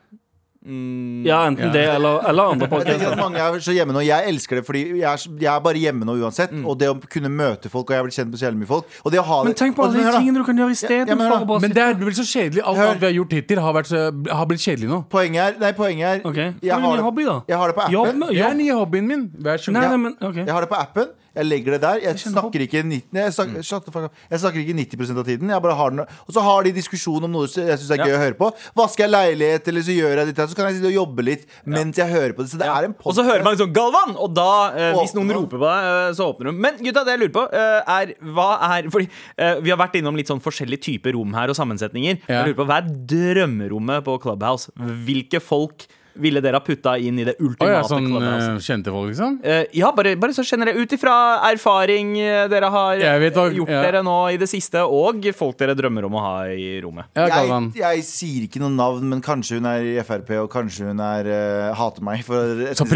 [0.62, 1.72] Mm, Ja, enten Ja.
[1.72, 3.16] det eller, eller andre podkaster.
[3.16, 6.04] mange er så hjemme nå Jeg elsker det, fordi jeg er, jeg er bare hjemme
[6.04, 6.52] nå uansett.
[6.52, 6.66] Mm.
[6.68, 8.68] Og det å kunne møte folk, og jeg har blitt kjent med så jævlig mye
[8.68, 8.84] folk.
[9.04, 11.14] Og det å ha Men tenk på alle de tingene du kan gjøre Ja, ja,
[11.16, 12.60] men istedenfor det er vel så kjedelig.
[12.62, 13.94] Alt alt vi har gjort hittil, har, vært,
[14.36, 15.00] har blitt kjedelig nå.
[15.08, 16.52] Poenget er Nei, poenget er okay.
[16.60, 18.18] jeg, har det, hobby, jeg har det på Jobb appen.
[18.20, 18.56] med Det er jobb.
[18.60, 19.24] nye hobbyen min.
[19.40, 20.36] Vær så god.
[20.44, 21.08] Jeg har det på appen.
[21.36, 22.00] Jeg legger det der.
[22.02, 24.16] Jeg snakker ikke, 90, nei, jeg snakker, up.
[24.30, 25.52] jeg snakker ikke 90 av tiden.
[25.54, 28.50] Og så har de diskusjon om noe jeg syns er gøy å høre på.
[28.78, 31.46] Vasker jeg leilighet, eller så gjør jeg ditt, så kan jeg sitte og jobbe litt
[31.70, 32.52] mens jeg hører på det.
[32.52, 35.30] Så det er en Og så hører man sånn 'Galvan!' Og da, eh, hvis noen
[35.36, 36.52] roper på deg, eh, så åpner du.
[36.52, 39.96] Men gutta, det jeg lurer på, eh, er hva er Fordi eh, vi har vært
[40.00, 42.20] innom litt sånn forskjellige typer rom her og sammensetninger.
[42.26, 44.70] Jeg lurer på, Hva er drømmerommet på Clubhouse?
[44.76, 45.86] Hvilke folk
[46.22, 47.50] ville dere ha putta inn i det ultimate?
[47.50, 49.38] ultimate ja, sånn eh, kjente folk, liksom?
[49.42, 51.14] Eh, ja, bare, bare så generelt ut ifra
[51.50, 53.82] erfaring eh, dere har vet hva- gjort ja.
[53.86, 57.10] dere nå i det siste, og folk dere drømmer om å ha i rommet.
[57.16, 61.02] Jeg, jeg sier ikke noe navn, men kanskje hun er i Frp, og kanskje hun
[61.04, 62.24] er uh, hater meg.
[62.26, 62.86] For, Så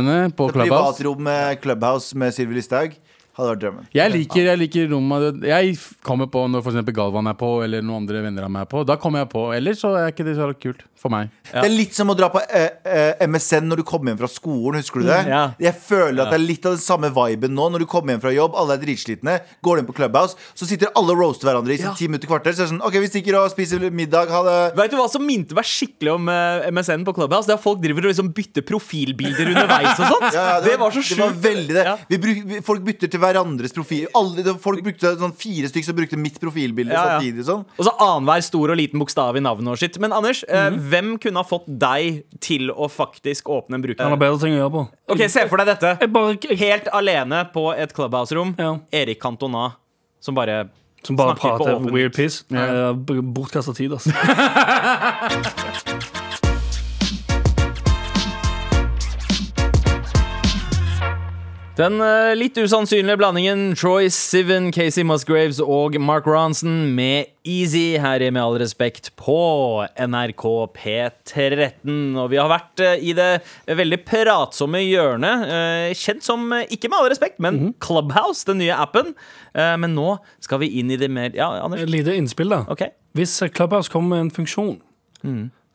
[0.00, 0.98] henne på Clubhouse?
[0.98, 2.98] Privatrom med Clubhouse med Sylvi Listhaug
[3.36, 3.86] hadde vært drømmen.
[3.96, 7.84] Jeg liker, jeg liker rommet Jeg kommer på når for eksempel Galvan er på, eller
[7.84, 8.82] noen andre venner av meg er på.
[8.88, 9.44] Da kommer jeg på.
[9.56, 11.30] Ellers så er ikke det så kult for meg.
[11.48, 14.28] Det er litt som å dra på eh, eh, MSN når du kommer hjem fra
[14.30, 14.78] skolen.
[14.82, 15.20] Husker du det?
[15.32, 15.42] Ja.
[15.62, 17.70] Jeg føler at det er litt av den samme viben nå.
[17.74, 20.92] Når du kommer hjem fra jobb, alle er dritslitne, går inn på Clubhouse, så sitter
[20.98, 22.54] alle og roaster hverandre i sånn ti minutter kvarter.
[22.54, 24.30] Så er det sånn OK, vi stikker og spiser middag.
[24.32, 24.58] Ha det.
[24.78, 27.48] Vet du hva som minte meg skikkelig om eh, MSN på Clubhouse?
[27.48, 30.28] Det er at folk driver og liksom bytter profilbilder underveis og sånt.
[30.32, 31.42] Ja, var, det, var så Det var sjukt.
[31.44, 31.82] veldig det.
[31.86, 31.96] Ja.
[32.08, 34.06] Vi bruk, vi, folk bytter til hverandres profil.
[34.18, 37.10] Alle, folk brukte sånn Fire stykker som brukte mitt profilbilde Ja, ja.
[37.20, 37.44] samtidig.
[37.48, 37.64] Sånn.
[37.78, 39.98] Og så annenhver stor og liten bokstav i navnet og shit.
[40.02, 40.78] Men Anders, eh, Mhm.
[40.90, 44.18] hvem kunne ha fått deg til å faktisk åpne en Han har bruker?
[44.18, 44.88] bedre ting å gjøre på.
[45.08, 45.98] Ok, Se for deg dette.
[46.00, 48.54] Jeg bare jeg, Helt alene på et Clubhouse-rom.
[48.58, 48.78] Ja.
[48.92, 49.72] Erik Cantona
[50.20, 50.68] som bare
[51.04, 52.44] Som bare prater weird piss.
[52.50, 52.92] Ja.
[52.94, 54.12] Bortkasta tid, altså.
[61.72, 68.20] Den eh, litt usannsynlige blandingen Troy Sivan, Casey Musgraves og Mark Ronson med Easy her
[68.20, 69.36] i Med all respekt på
[69.96, 70.44] NRK
[70.76, 71.94] P13.
[72.20, 73.30] Og vi har vært eh, i det
[73.72, 79.14] veldig pratsomme hjørnet, eh, kjent som, ikke med all respekt, men Clubhouse, den nye appen.
[79.56, 81.82] Men nå skal vi inn i det mer Ja, Et Anders?
[81.88, 82.62] lite innspill, da.
[82.72, 82.92] Okay.
[83.16, 84.78] Hvis Clubhouse kommer med en funksjon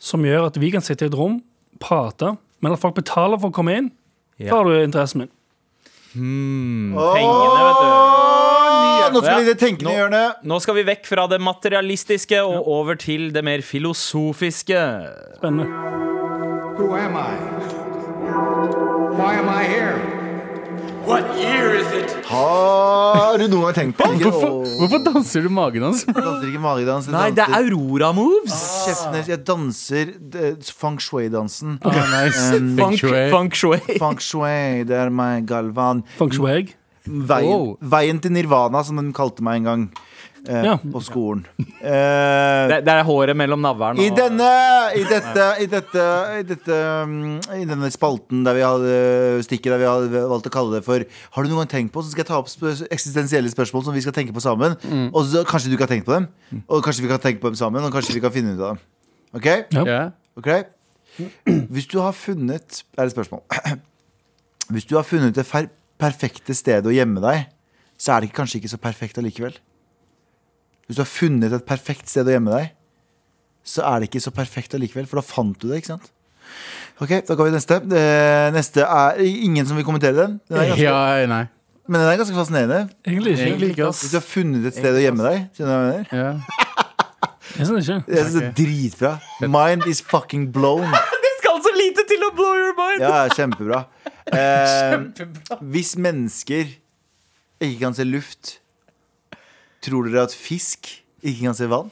[0.01, 1.39] som gjør at vi kan sitte i et rom,
[1.81, 3.89] prate, men at folk betaler for å komme inn,
[4.41, 5.33] da har du interessen min.
[6.13, 7.89] Pengene, vet du.
[9.13, 10.43] Nå skal vi i det tenkende hjørnet.
[10.48, 14.84] Nå skal vi vekk fra det materialistiske og over til det mer filosofiske.
[15.39, 15.67] Spennende.
[16.78, 17.34] Who am I?
[19.17, 20.16] Why am I here?
[22.28, 24.26] Har du noen gang tenkt på det?
[24.28, 26.02] Hvorfor, hvorfor danser du magedans?
[26.08, 27.08] Jeg danser ikke magedans.
[27.08, 28.58] jeg Nei, det er danser- Aurora Moves.
[28.88, 29.28] Kjeften deres.
[29.32, 31.78] Jeg danser eh, feng shui-dansen.
[31.88, 32.43] Ah, nice.
[32.58, 33.24] Um, Feng shui.
[33.32, 33.80] Feng shui.
[34.02, 36.04] Feng shui, det er meg, Galvan.
[36.20, 36.67] Feng shui.
[37.08, 37.78] Veien, Oh.
[37.82, 39.88] veien til nirvana, som den kalte meg en gang
[40.45, 40.76] eh, Ja.
[40.78, 41.45] på skolen.
[41.78, 44.47] Eh, Det, det er håret mellom navlen I og denne,
[44.97, 46.06] i dette, i dette,
[46.39, 50.54] i dette mm, I denne spalten der vi hadde stikket der vi hadde valgt å
[50.56, 52.65] kalle det for Har du noen gang tenkt på Så skal jeg ta opp sp
[52.89, 54.73] eksistensielle spørsmål som vi skal tenke på sammen.
[55.13, 56.26] Og så kanskje du ikke har tenkt på dem.
[56.67, 58.73] Og kanskje vi kan tenke på dem sammen, og kanskje vi kan finne ut av
[58.73, 58.82] dem.
[59.38, 59.47] OK?
[59.86, 60.02] Ja.
[60.41, 60.50] Ok
[61.69, 63.41] Hvis du har funnet Er det et spørsmål
[64.73, 65.45] Hvis du har funnet det
[66.02, 67.45] perfekte stedet å gjemme deg
[68.02, 69.56] Så er det kanskje ikke så perfekt allikevel
[70.88, 72.71] Hvis du har funnet et perfekt sted å gjemme deg
[73.67, 76.08] Så er det ikke så perfekt allikevel For da fant du det, ikke sant?
[77.04, 77.80] Ok, da går vi til neste
[78.56, 81.43] Neste er ingen som vil kommentere den Den er ganske, ja, nei.
[81.88, 83.43] Men den er ganske fascinerende Egentlig ikke.
[83.50, 85.91] Egentlig ikke, Hvis du har funnet et sted å gjemme deg Skjønner du hva jeg
[85.91, 86.08] mener?
[86.23, 86.63] Ja.
[87.58, 88.00] Jeg synes ikke.
[88.12, 89.12] Jeg synes det er dritbra
[89.54, 90.88] Mind is fucking blown
[91.28, 93.04] Det skal så lite til å blow your mind!
[93.04, 93.84] Ja, kjempebra.
[94.28, 94.97] Eh,
[95.71, 96.65] hvis mennesker
[97.63, 98.58] ikke kan se luft,
[99.84, 100.90] tror dere at fisk
[101.24, 101.92] ikke kan se vann?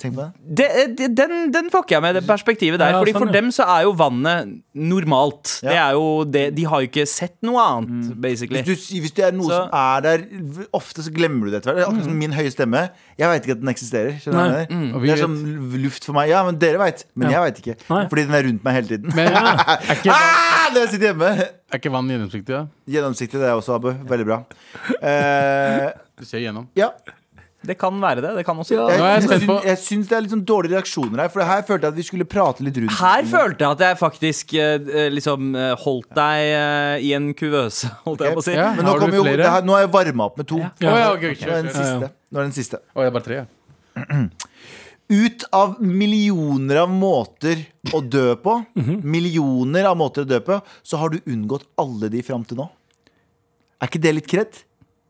[0.00, 0.56] Tenk på det.
[0.58, 2.94] Det, det, den, den fucker jeg med, det perspektivet der.
[2.94, 3.34] Ja, Fordi sånn, For ja.
[3.36, 5.58] dem så er jo vannet normalt.
[5.60, 8.62] Det er jo det, de har jo ikke sett noe annet, basically.
[8.64, 10.24] Hvis, du, hvis det er noe Så- som er der
[10.72, 11.82] Ofte så glemmer du det etter hvert.
[11.84, 12.82] Er Akkurat som min høye stemme.
[13.20, 14.16] Jeg veit ikke at den eksisterer.
[14.24, 15.36] Skjønner du vi Det er som
[15.84, 16.30] luft for meg.
[16.32, 17.04] Ja, men dere veit.
[17.14, 17.36] Men Ja.
[17.44, 17.76] jeg veit ikke.
[17.92, 18.02] Nei.
[18.08, 19.14] Fordi den er rundt meg hele tiden.
[19.14, 21.30] Men er ikke, Ah, når jeg sitter hjemme!
[21.70, 22.50] er ikke vann gjennomsiktig?
[22.56, 22.64] da?
[22.88, 23.92] Gjennomsiktig, det er også, Abu.
[24.08, 24.40] Veldig bra.
[25.04, 26.66] Uh, Du ser gjennom.
[26.76, 26.90] ja.
[27.60, 28.30] Det kan være det.
[28.38, 28.86] Det kan også ja.
[28.88, 31.32] jeg Jeg, syns, jeg syns det er litt sånn dårlige reaksjoner her.
[31.32, 33.98] For her følte jeg at vi skulle prate litt rundt Her følte jeg at jeg
[34.00, 38.54] faktisk eh, liksom eh, holdt deg eh, i en kuvøse, holdt jeg på å si.
[38.56, 38.70] Ja.
[38.78, 40.62] Men nå, jo, det her, nå har jeg varma opp med to.
[40.62, 40.70] Ja.
[40.80, 40.94] Ja.
[41.02, 41.50] ja, okay, okay.
[41.50, 42.10] Nå er den siste.
[42.30, 42.80] Nå er den siste.
[42.94, 44.24] Oh, jeg er bare tre, ja.
[45.10, 48.56] Ut av millioner av måter å dø på,
[49.16, 52.70] millioner av måter å dø på, så har du unngått alle de fram til nå.
[53.80, 54.64] Er ikke det litt kred?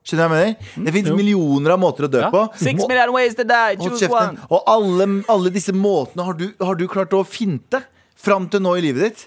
[0.07, 0.85] Skjønner du hva jeg mener?
[0.87, 2.31] Det fins millioner av måter å dø Ja.
[2.33, 2.45] på.
[2.57, 4.39] Six million ways to die, choose one.
[4.51, 7.83] Og alle, alle disse måtene har du, har du klart å finte
[8.17, 9.27] fram til nå i livet ditt.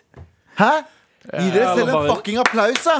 [0.58, 0.72] Hæ?
[1.30, 2.98] Gi dere selv en fucking applaus, da!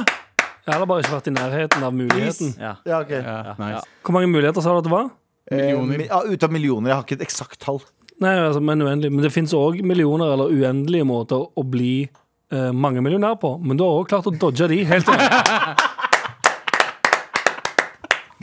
[0.64, 2.54] Jeg har bare ikke vært i nærheten av muligheten.
[2.56, 2.76] Ja.
[2.88, 3.82] Ja, ok ja nice.
[4.06, 5.10] Hvor mange muligheter sa du at det var?
[5.52, 6.00] Millioner.
[6.00, 6.88] Eh, ja, ut av millioner.
[6.88, 7.82] Jeg har ikke et eksakt tall.
[8.22, 9.10] Nei, altså, men uendelig.
[9.12, 13.58] Men det fins òg millioner eller uendelige måter å bli eh, mangemillionær på.
[13.60, 15.20] Men du har òg klart å dodge de helt til.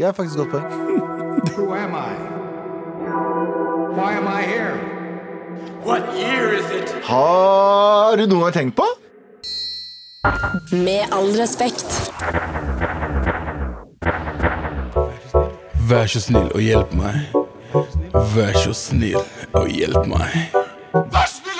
[0.01, 0.65] Det er faktisk et godt poeng.
[1.57, 2.13] Who am I?
[3.97, 4.73] Why am I here?
[5.85, 6.95] What year is it?
[7.03, 8.87] Har du noe å tenkt på?
[10.71, 11.85] Med all respekt.
[15.91, 17.37] Vær så snill og hjelp meg.
[18.33, 19.21] Vær så snill
[19.53, 20.57] og hjelp meg.
[20.97, 21.50] Vær snill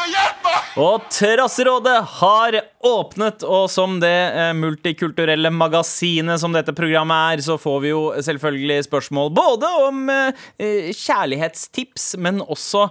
[0.80, 2.56] og Terrasserådet har
[2.88, 8.04] åpnet, og som det eh, multikulturelle magasinet som dette programmet er, så får vi jo
[8.24, 12.88] selvfølgelig spørsmål både om eh, eh, kjærlighetstips, men også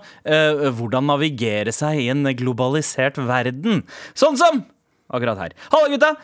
[0.77, 3.83] hvordan navigere seg i en globalisert verden.
[4.19, 4.63] Sånn som
[5.11, 5.57] akkurat her.
[5.73, 6.15] Halla, gutta!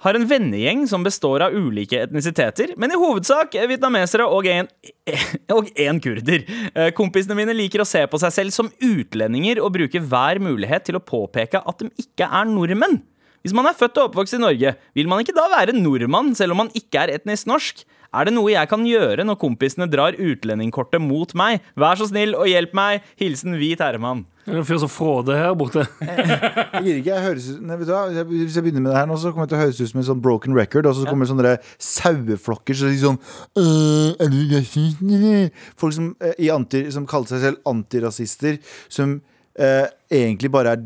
[0.00, 6.46] Har en vennegjeng som består av ulike etnisiteter, men i hovedsak vietnamesere og en, kurder.
[6.72, 10.88] Eh, Kompisene mine liker å se på seg selv som utlendinger og bruker hver mulighet
[10.88, 13.02] til å påpeke at de ikke er nordmenn.
[13.44, 16.56] Hvis man er født og oppvokst i Norge, vil man ikke da være nordmann selv
[16.56, 17.84] om man ikke er etnisk norsk?
[18.12, 21.60] Er det noe jeg kan gjøre når kompisene drar utlendingkortet mot meg?
[21.78, 23.04] Vær så snill og hjelp meg.
[23.20, 24.24] Hilsen Hvit herremann.
[24.46, 25.84] Det er en fyr som fråder her borte.
[26.00, 28.24] Jeg gir ikke, jeg høres ut Nei, vet du hva?
[28.26, 30.00] Hvis jeg- begynner med det her nå, så kommer jeg til å høres ut som
[30.00, 30.88] en sånn broken record.
[30.90, 31.52] Og så kommer det sånne
[31.86, 33.20] saueflokker så sier sånn
[34.18, 35.54] Er du rasist.
[35.78, 39.20] Folk som, eh, i anti, som kaller seg selv antirasister, som
[39.54, 40.82] eh, egentlig bare er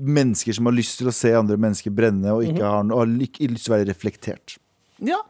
[0.00, 3.06] mennesker som har lyst til å se andre mennesker brenne, og ikke har, og har
[3.12, 4.56] lik- lyst til å være reflektert.
[5.04, 5.20] Ja.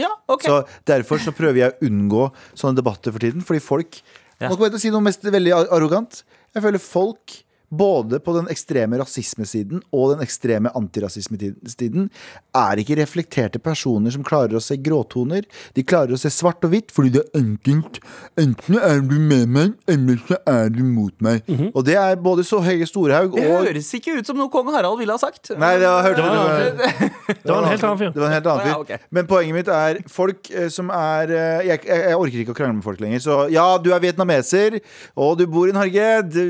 [0.00, 0.46] Ja, OK.
[0.48, 2.28] Så Derfor så prøver jeg å unngå
[2.58, 3.44] sånne debatter for tiden.
[3.46, 4.00] Fordi folk.
[4.42, 6.22] Nå kommer jeg til å si noe mest veldig arrogant.
[6.54, 7.36] Jeg føler folk
[7.78, 12.08] både på den ekstreme rasismesiden og den ekstreme antirasismesiden
[12.54, 15.46] er ikke reflekterte personer som klarer å se gråtoner.
[15.76, 18.00] De klarer å se svart og hvitt fordi det er enkelt.
[18.40, 21.44] Enten er du med meg, eller så er du mot meg.
[21.72, 24.98] Og det er både så Hege Storhaug det høres ikke ut som noe kong Harald
[25.00, 25.52] ville ha sagt.
[25.58, 28.12] Nei, det var, hørte Det var Det var en helt annen fyr.
[28.14, 28.72] Det var en helt annen fyr.
[28.72, 28.98] ja, okay.
[29.14, 32.58] Men poenget mitt er folk eh, som er eh, jeg, jeg, jeg orker ikke å
[32.58, 33.22] krangle med folk lenger.
[33.24, 34.78] Så ja, du er vietnameser,
[35.16, 36.08] og du bor i Norge.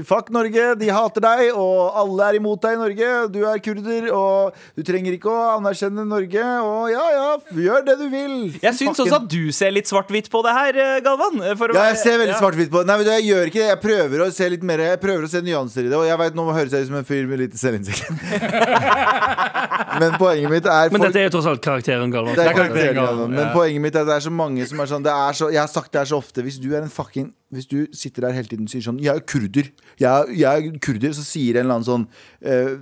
[0.08, 3.10] Fuck Norge, de hater hater deg, og alle er imot deg i Norge.
[3.32, 6.44] Du er kurder, og du trenger ikke å anerkjenne Norge.
[6.64, 8.34] Og ja, ja, gjør det du vil.
[8.62, 11.40] Jeg syns også at du ser litt svart-hvitt på det her, eh, Galvan.
[11.42, 12.40] eh, for å Ja, jeg ser veldig Ja.
[12.40, 12.86] svart-hvitt på det.
[12.86, 13.68] Nei, jeg gjør ikke det.
[13.74, 15.96] Jeg prøver å se litt mer Jeg prøver å se nyanser i det.
[15.96, 18.02] Og jeg vet, nå høres jeg ut som en fyr med lite selvinnsikt.
[20.00, 22.34] Men poenget mitt er Men dette er jo tross alt karakteren Galvan.
[22.34, 23.26] Det er karakteren, ja.
[23.30, 25.50] Men poenget mitt er at det er så mange som er sånn det er så,
[25.54, 26.42] Jeg har sagt det her så ofte.
[26.42, 29.14] Hvis du er en fucking Hvis du sitter der hele tiden og sier sånn Jeg
[29.14, 29.70] er kurder.
[30.00, 31.14] Jeg jeg er kurder.
[31.16, 32.06] Så sier en eller annen sånn
[32.42, 32.74] eh,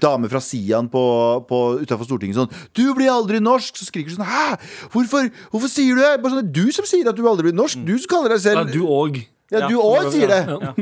[0.00, 1.04] dame fra Sian på,
[1.48, 3.78] på, utafor Stortinget sånn Du blir aldri norsk!
[3.78, 4.58] Så skriker du sånn Hæ?
[4.94, 6.14] Hvorfor, hvorfor sier du det?
[6.22, 7.82] Bare sånn, det er du som sier at du aldri blir norsk.
[7.86, 9.22] Du som kaller deg selv Ja, du òg.
[9.50, 10.40] Ja, du òg sier det.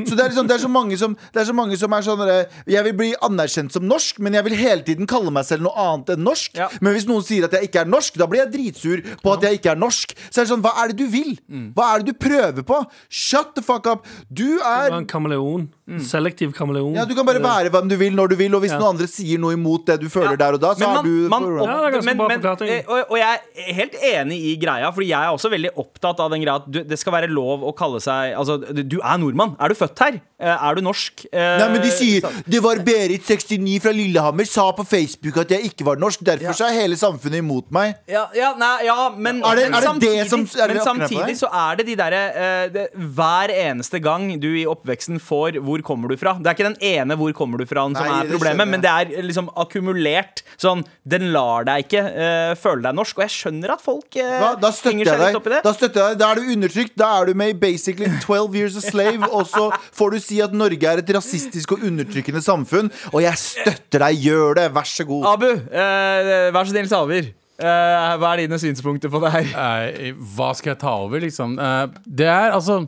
[0.09, 2.03] Så det er, liksom, det, er så mange som, det er så mange som er
[2.03, 2.23] sånn
[2.67, 5.75] Jeg vil bli anerkjent som norsk, men jeg vil hele tiden kalle meg selv noe
[5.87, 6.57] annet enn norsk.
[6.59, 6.67] Ja.
[6.83, 9.47] Men hvis noen sier at jeg ikke er norsk, da blir jeg dritsur på at
[9.47, 10.15] jeg ikke er norsk.
[10.27, 11.33] Så er det sånn, hva er det du vil?
[11.77, 12.81] Hva er det du prøver på?
[13.07, 14.07] Shut the fuck up.
[14.27, 15.69] Du er En kameleon.
[16.03, 16.95] Selektiv kameleon.
[16.95, 19.07] ja, Du kan bare være hvem du vil når du vil, og hvis noen andre
[19.07, 21.67] sier noe imot det du føler der og da, så Men er du man, opp,
[21.67, 25.07] Ja, det er men, men, eh, og, og jeg er helt enig i greia, Fordi
[25.07, 27.71] jeg er også veldig opptatt av den greia at du, det skal være lov å
[27.77, 29.55] kalle seg Altså, du er nordmann.
[29.59, 30.19] Er du født her?
[30.39, 31.25] Eh, Er du norsk?
[31.33, 35.49] Eh, Nei, men de sier Det var Berit 69 fra Lillehammer sa på Facebook at
[35.49, 36.21] jeg ikke var norsk.
[36.23, 37.95] Derfor så er hele samfunnet imot meg.
[38.07, 40.85] ja, ja, nei, ja, men, Er det- men er det det som- er det men
[40.85, 45.81] samtidig så er det de derre eh, Hver eneste gang du i oppveksten får 'hvor
[45.81, 46.37] kommer du fra'?
[46.37, 48.89] Det er ikke den ene 'hvor kommer du fra' som Nei, er problemet, men det
[48.89, 50.43] er liksom akkumulert.
[50.57, 53.17] Sånn, Den lar deg ikke eh, føle deg norsk.
[53.17, 54.59] Og jeg skjønner at folk Hva?
[54.59, 55.63] Da støtter henger seg litt opp i det.
[55.63, 56.95] Da støtter jeg deg Da er du undertrykt.
[56.95, 59.23] Da er du med i basically 12 years a slave.
[59.31, 59.65] Og så
[59.97, 62.91] får du si at Norge er et rasistisk og undertrykkende samfunn.
[63.13, 64.21] Og jeg støtter deg.
[64.27, 64.67] Gjør det.
[64.75, 65.25] Vær så god.
[65.33, 67.33] Abu, eh, vær så snill, Salver.
[67.57, 69.47] Eh, hva er dine synspunkter på det her?
[69.89, 71.57] Eh, hva skal jeg ta over, liksom?
[71.59, 72.83] Eh, det er altså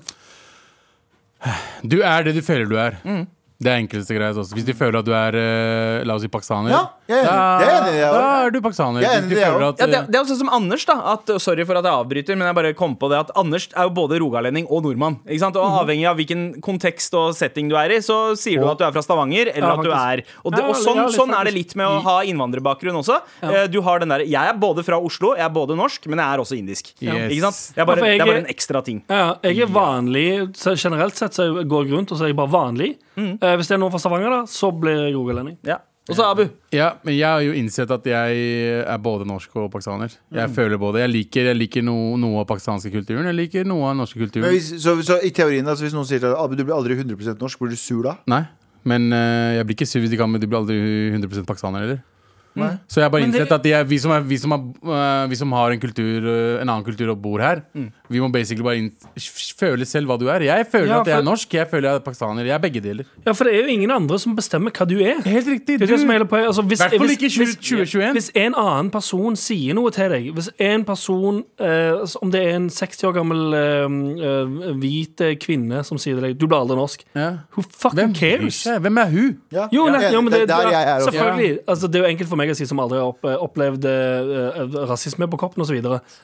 [1.87, 2.97] Du er det du føler du er.
[3.59, 4.33] Det er enkleste greia.
[4.35, 7.93] Hvis du føler at du er eh, La oss si pakistaner, Ja, jeg er enig.
[7.97, 9.01] Det da er du pakistaner.
[9.03, 10.95] Jeg er enig, du det er jeg Ja, det, det er også som Anders, da.
[11.13, 13.87] At, sorry for at jeg avbryter, men jeg bare kom på det at Anders er
[13.89, 15.19] jo både rogalending og nordmann.
[15.27, 15.57] Ikke sant?
[15.59, 18.85] Og Avhengig av hvilken kontekst og setting du er i, så sier du at du
[18.87, 21.55] er fra Stavanger, eller Ja, at du er Og, det, og sånn, sånn er det
[21.55, 23.19] litt med å ha innvandrerbakgrunn også.
[23.43, 26.19] Eh, Du har den der, Jeg er både fra Oslo, jeg er både norsk, men
[26.21, 26.93] jeg er også indisk.
[27.01, 27.31] Yes.
[27.31, 27.59] Ikke sant?
[27.75, 29.03] Det er, bare, jeg det er bare en ekstra ting.
[29.09, 32.37] Ja, jeg er vanlig så Generelt sett så går jeg rundt og så er jeg
[32.39, 32.93] bare vanlig.
[33.17, 33.33] Mm.
[33.41, 35.57] Eh, hvis det er noen fra Stavanger, da, så blir jeg rogalending.
[35.67, 35.79] Ja.
[36.09, 36.41] Og så Abu.
[36.73, 38.37] Ja, men jeg har jo innsett at jeg
[38.81, 40.15] er både norsk og pakistaner.
[40.33, 43.27] Jeg føler både Jeg liker, jeg liker no, noe av pakistanske kulturen.
[43.29, 44.49] Jeg liker noe av den norske Men kulturen.
[44.55, 46.97] hvis, så, så i teorien, altså, hvis noen sier til deg Abu, du blir aldri
[46.97, 48.17] 100% norsk, blir du sur da?
[48.31, 48.43] Nei.
[48.89, 50.79] Men uh, jeg blir ikke sur hvis de kan, men du blir aldri
[51.13, 52.01] 100% pakistaner heller.
[52.59, 52.77] Nei.
[52.87, 54.51] Så jeg har bare Men det- innsett at de er, vi, som er, vi, som
[54.51, 57.61] er, eh, vi som har en kultur eh, En annen kultur og bor her,
[58.09, 58.91] vi må basically bare inn,
[59.59, 60.41] føle selv hva du er.
[60.41, 62.43] Jeg føler Ja, at jeg for- er norsk, jeg føler jeg er pakistaner.
[62.45, 63.05] Jeg er begge deler.
[63.25, 65.21] Ja, for det er jo ingen andre som bestemmer hva du er.
[65.23, 65.77] Helt riktig.
[65.79, 66.47] Det er det som er hele poenget.
[66.49, 68.13] Altså, hvis, Hvertfall hvis- ikke i hvis- 2021.
[68.13, 72.41] Hvis en annen person sier noe til deg Hvis en person, eh, altså, om det
[72.45, 73.85] er en 60 år gammel eh,
[74.29, 77.03] eh, hvit eh, kvinne som sier til deg Du blir aldri norsk.
[77.15, 77.29] Ja.
[77.55, 78.63] Who fucking Hvem bryr cares?
[78.63, 78.81] seg?
[78.81, 79.37] Hvem er hun?
[79.51, 79.67] Ja.
[79.71, 79.91] Jo, Ja.
[79.91, 81.11] nei, ja, men det, det er der jeg er også.
[81.11, 81.59] Selvfølgelig.
[81.67, 85.27] Altså, det er jo enkelt for meg si som aldri har opp, opplevd uh, rasisme
[85.29, 85.77] på kroppen osv.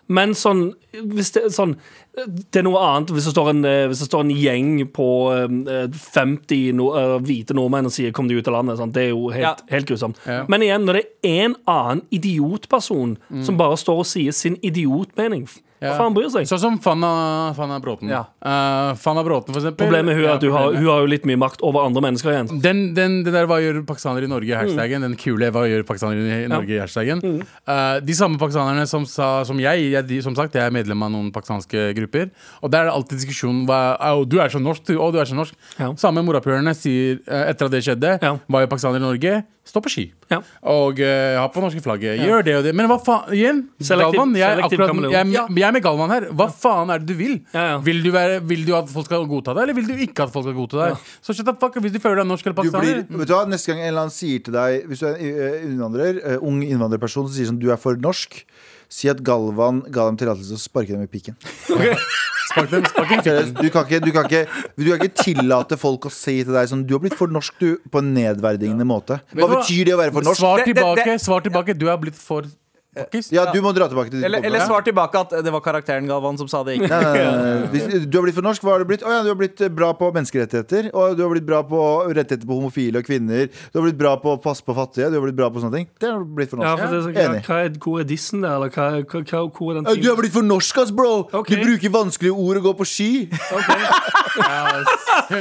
[0.08, 1.76] Men sånn, hvis det, sånn
[2.16, 5.08] Det er noe annet hvis det står en, eh, hvis det står en gjeng på
[5.36, 8.78] uh, 50 no, uh, hvite nordmenn og sier 'kom deg ut av landet'.
[8.78, 9.56] sånn, Det er jo helt, Ja.
[9.70, 10.18] helt grusomt.
[10.26, 10.46] Ja.
[10.48, 15.48] Men igjen, når det er en annen idiotperson som bare står og sier sin idiotmening
[15.86, 15.98] Hva Mm.
[16.00, 16.48] Faen bryr seg?
[16.50, 18.10] Sånn som Fanna, Fanna Bråten.
[18.10, 18.26] Ja.
[18.44, 19.86] Eh, Fanna Bråten, for eksempel.
[19.86, 22.02] Problemet er hun er at hun har, hun har jo litt mye makt over andre
[22.02, 22.62] mennesker igjen.
[22.62, 24.34] Den, den, den der 'Hva gjør pakistanere i Mm.
[24.36, 27.42] Norge?' hashtaggen Den kule 'Hva gjør pakistanere i Norge?' hashtaggen Mm.
[27.68, 31.02] Eh, De samme pakistanerne som sa Som jeg, jeg de, som sagt, jeg er medlem
[31.04, 32.30] av noen pakistanske grupper.
[32.64, 34.98] Og der er det alltid diskusjon hva, «Au, 'Du er så norsk, du.
[34.98, 35.54] Å, du er så norsk'.
[35.80, 35.94] Ja.
[35.94, 38.38] Samme morapulerne sier eh, etter at det skjedde, Ja.
[38.50, 40.04] 'Hva gjør pakistanere i Norge?' Stå på ski.
[40.30, 40.38] Ja.
[40.70, 42.20] Og uh, ha på norske flagget.
[42.22, 42.74] Gjør det og det.
[42.78, 44.36] Men hva faen Igjen, Selektiv- Galvan.
[44.38, 46.28] Jeg, er akkurat, jeg, jeg er med Galvan her.
[46.38, 47.34] Hva faen er det du vil?
[47.56, 47.80] Ja, ja.
[47.88, 50.34] Vil, du være, vil du at folk skal godta deg, eller vil du ikke at
[50.36, 51.10] folk skal godta deg?
[51.26, 53.02] Så shut the fuck hvis du føler deg norsk eller Du pakistaner.
[53.10, 55.68] vet du hva, Neste gang en eller annen sier til deg Hvis du er en
[55.72, 58.44] innvandrer, uh, ung innvandrerperson som sier sånn du er for norsk,
[58.92, 61.34] si at Galvan ga dem tillatelse til å sparke dem i pikken.
[62.56, 63.24] Spark dem, spark dem.
[63.26, 64.44] Seriøst, Du kan, ikke, du, kan ikke,
[64.80, 67.58] du kan ikke tillate folk å si til deg sånn Du har blitt for norsk,
[67.60, 69.20] du, på en nedverdigende måte.
[69.36, 70.40] Hva betyr det å være for norsk?
[70.40, 71.76] Svar tilbake, svar tilbake.
[71.76, 72.48] Du er blitt for
[72.96, 73.30] Pakkis?
[73.36, 76.38] Ja, du må dra tilbake til Eller, eller svar tilbake at det var karakteren Galvan
[76.40, 76.78] som sa det.
[76.80, 78.00] ikke Nei, nei, nei, nei.
[78.12, 79.04] Du har blitt for norsk, hva har du blitt?
[79.06, 80.90] Å ja, du har blitt bra på menneskerettigheter.
[80.96, 83.50] Og du har blitt bra på rettigheter på homofile og kvinner.
[83.74, 85.10] Du har blitt bra på å passe på fattige.
[85.12, 85.90] Du har blitt bra på sånne ting.
[86.00, 87.42] Det har du blitt for Ja, for det er så, Enig.
[87.50, 90.20] hva er, hvor er dissen der, eller hva, hva, hva, hvor er den Du har
[90.22, 91.14] blitt for norsk, ass, bro!
[91.42, 91.60] Okay.
[91.60, 93.12] Du bruker vanskelige ord og går på ski.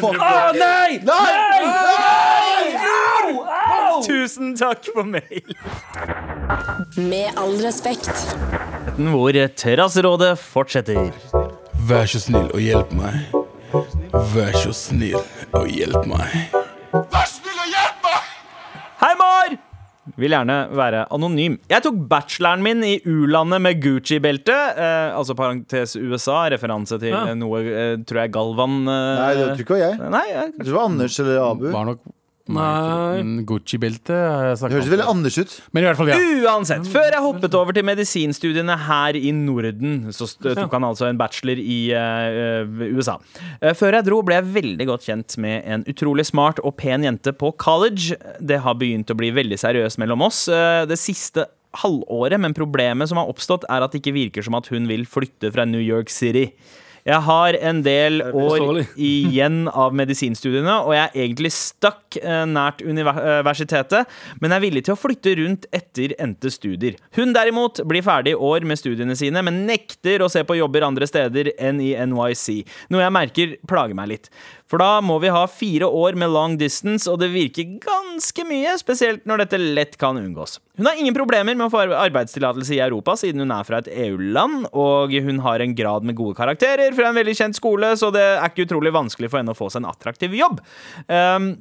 [0.04, 0.16] Å,
[0.58, 1.00] nei!
[4.02, 5.54] Tusen takk for mail.
[6.98, 8.10] Med all respekt.
[8.98, 11.12] Hvor Terrasserådet fortsetter.
[11.88, 13.20] Vær så snill og hjelp meg.
[14.34, 15.18] Vær så snill
[15.54, 16.34] og hjelp meg.
[16.94, 18.32] Vær snill og hjelp meg!
[19.02, 19.56] Hei, Mar!
[20.20, 21.56] Vil gjerne være anonym.
[21.72, 24.54] Jeg tok bacheloren min i U-landet med Gucci-belte.
[24.78, 27.24] Eh, altså parentes USA, referanse til Ja.
[27.34, 29.98] noe, eh, tror jeg, Galvan eh, Nei, det tror ikke jeg.
[30.12, 31.66] Nei, jeg, Jeg tror det var Anders eller Abu.
[31.72, 32.00] Var nok
[32.52, 33.22] Nei.
[33.48, 34.12] Gucci-belte.
[34.12, 35.54] Det høres veldig Anders ut.
[35.72, 36.18] Men i hvert fall, ja.
[36.44, 41.20] Uansett, før jeg hoppet over til medisinstudiene her i Norden, så tok han altså en
[41.20, 43.16] bachelor i eh, USA.
[43.62, 47.06] Eh, før jeg dro, ble jeg veldig godt kjent med en utrolig smart og pen
[47.08, 48.18] jente på college.
[48.44, 51.46] Det har begynt å bli veldig seriøst mellom oss det siste
[51.80, 55.08] halvåret, men problemet som har oppstått, er at det ikke virker som at hun vil
[55.08, 56.50] flytte fra New York City.
[57.04, 62.80] Jeg har en del år igjen av medisinstudiene, og jeg er egentlig stuck eh, nært
[62.80, 64.08] universitetet,
[64.40, 66.96] men er villig til å flytte rundt etter endte studier.
[67.18, 70.88] Hun derimot blir ferdig i år med studiene sine, men nekter å se på jobber
[70.88, 74.32] andre steder enn i NYC, noe jeg merker plager meg litt.
[74.74, 78.72] For da må vi ha fire år med long distance, og det virker ganske mye,
[78.80, 80.56] spesielt når dette lett kan unngås.
[80.80, 83.92] Hun har ingen problemer med å få arbeidstillatelse i Europa, siden hun er fra et
[84.08, 88.10] EU-land, og hun har en grad med gode karakterer fra en veldig kjent skole, så
[88.14, 90.58] det er ikke utrolig vanskelig for henne å få seg en attraktiv jobb.
[91.06, 91.52] Um,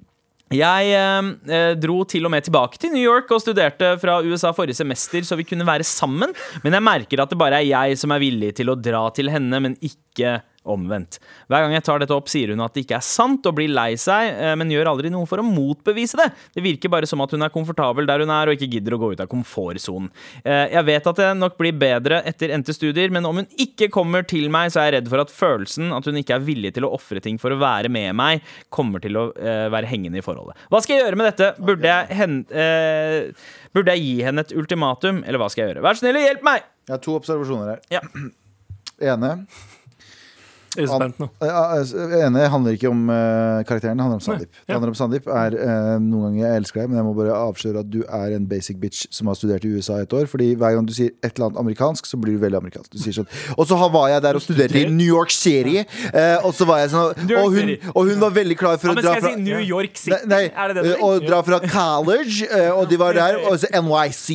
[0.53, 4.77] jeg eh, dro til og med tilbake til New York og studerte fra USA forrige
[4.81, 6.33] semester, så vi kunne være sammen,
[6.65, 9.29] men jeg merker at det bare er jeg som er villig til å dra til
[9.33, 11.19] henne, men ikke omvendt.
[11.51, 13.71] Hver gang jeg tar dette opp, sier hun at det ikke er sant, og blir
[13.73, 16.29] lei seg, eh, men gjør aldri noe for å motbevise det.
[16.55, 19.01] Det virker bare som at hun er komfortabel der hun er, og ikke gidder å
[19.01, 20.09] gå ut av komfortsonen.
[20.43, 23.89] Eh, Jeg vet at det nok blir bedre etter endte studier, men om hun ikke
[23.93, 26.73] kommer til meg, så er jeg redd for at følelsen at hun ikke er villig
[26.77, 28.41] til å ofre ting for å være med meg,
[28.73, 30.55] kommer til å eh, være hengende i forholdet.
[30.71, 31.51] Hva skal jeg gjøre med dette?
[31.63, 33.33] Burde jeg, hen, eh,
[33.75, 35.83] burde jeg gi henne et ultimatum, eller hva skal jeg gjøre?
[35.85, 36.63] Vær så snill og hjelp meg!
[36.87, 37.83] Jeg har to observasjoner her.
[37.93, 38.01] Ja.
[39.13, 39.33] Ene
[40.73, 41.27] Er spent nå.
[41.43, 44.49] Ja, altså, ene handler ikke om eh, karakteren, det handler om Sandeep.
[44.65, 47.35] Det handler om Sandeep er eh, Noen ganger jeg elsker deg, men jeg må bare
[47.37, 50.25] avsløre at du er en basic bitch som har studert i USA i et år.
[50.31, 52.89] Fordi hver gang du sier et eller annet amerikansk, så blir du veldig amerikansk.
[52.95, 56.35] Du sier sånn Og så var jeg der og studerte i New York City, eh,
[56.41, 58.97] og så var jeg sånn og hun, og hun var veldig klar for Ja, å
[58.97, 60.17] men fra skal jeg si New York City?
[60.25, 63.69] Nei, nei, det det du og dra fra college, og de var der, og så
[63.77, 64.29] NYC.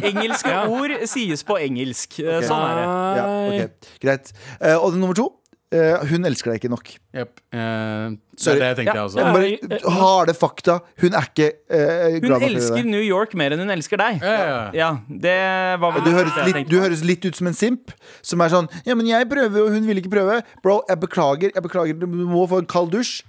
[0.00, 2.20] Engelske ord sies på engelsk.
[2.24, 2.48] Okay.
[2.48, 2.84] Sånn er det.
[2.88, 3.96] Ja, okay.
[4.04, 4.36] Greit.
[4.80, 5.28] Og nummer to.
[5.74, 6.92] Eh, hun elsker deg ikke nok.
[7.14, 7.40] Yep.
[7.54, 8.94] Uh, det er det jeg tenkte, Ja.
[8.94, 9.18] jeg også.
[9.20, 9.32] Ja.
[9.34, 10.78] Bare harde fakta.
[11.02, 12.88] Hun er ikke uh, glad nok i elsker.
[12.94, 14.22] New York mer enn hun elsker deg.
[14.22, 14.64] Ja, ja, ja.
[14.80, 14.88] Ja,
[15.26, 15.36] det
[15.82, 18.70] var vel Du høres, litt, du høres litt ut som en simp som er sånn
[18.86, 20.40] Ja, men jeg prøver, og hun vil ikke prøve.
[20.62, 21.50] Bro, jeg beklager.
[21.54, 23.22] jeg beklager Du må få en kald dusj.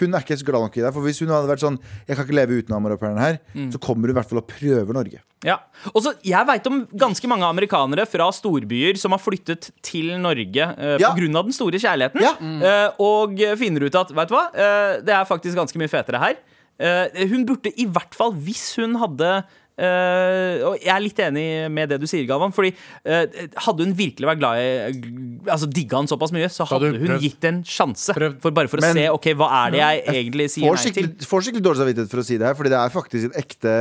[0.00, 0.92] Hun er ikke så glad nok i deg.
[0.94, 1.78] For hvis hun hadde vært sånn
[2.08, 3.70] Jeg kan ikke leve uten amerikaneren her, Mm.
[3.72, 5.20] så kommer hun i hvert fall og prøver Norge.
[5.44, 5.58] Ja.
[5.94, 10.62] Og så, Jeg veit om ganske mange amerikanere fra storbyer som har flyttet til Norge
[10.78, 11.12] uh, Ja.
[11.14, 11.42] pga.
[11.42, 12.20] den store kjærligheten.
[12.22, 12.34] Ja.
[12.40, 16.18] Eh, og finner ut at vet du hva, uh, det er faktisk ganske mye fetere
[16.22, 16.36] her.
[16.80, 19.44] Uh, hun burde i hvert fall, hvis hun hadde
[19.78, 22.52] og Jeg er litt enig med det du sier, Galvan.
[22.54, 22.70] Fordi
[23.04, 27.00] eh, Hadde hun virkelig vært glad i Altså digga han såpass mye, så Hadde hun
[27.06, 28.12] hun gitt en sjanse.
[28.14, 31.08] For Bare for å Men- se ok, hva er det jeg egentlig sier nei til.
[31.26, 33.72] får skikkelig dårlig samvittighet for å si det her, Fordi det er faktisk et ekte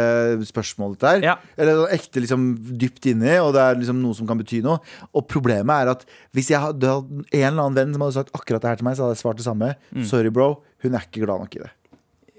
[0.51, 0.95] spørsmål.
[0.97, 1.35] Dette her Ja.
[1.57, 2.47] Eller ekte liksom
[2.79, 4.79] dypt inni, og det er liksom noe som kan bety noe.
[5.13, 8.31] Og problemet er at hvis jeg hadde hatt en eller annen venn som hadde sagt
[8.33, 9.75] akkurat det her til meg, så hadde jeg svart det samme.
[9.93, 10.05] Mm.
[10.05, 10.63] Sorry, bro.
[10.81, 11.69] Hun er ikke glad nok i det.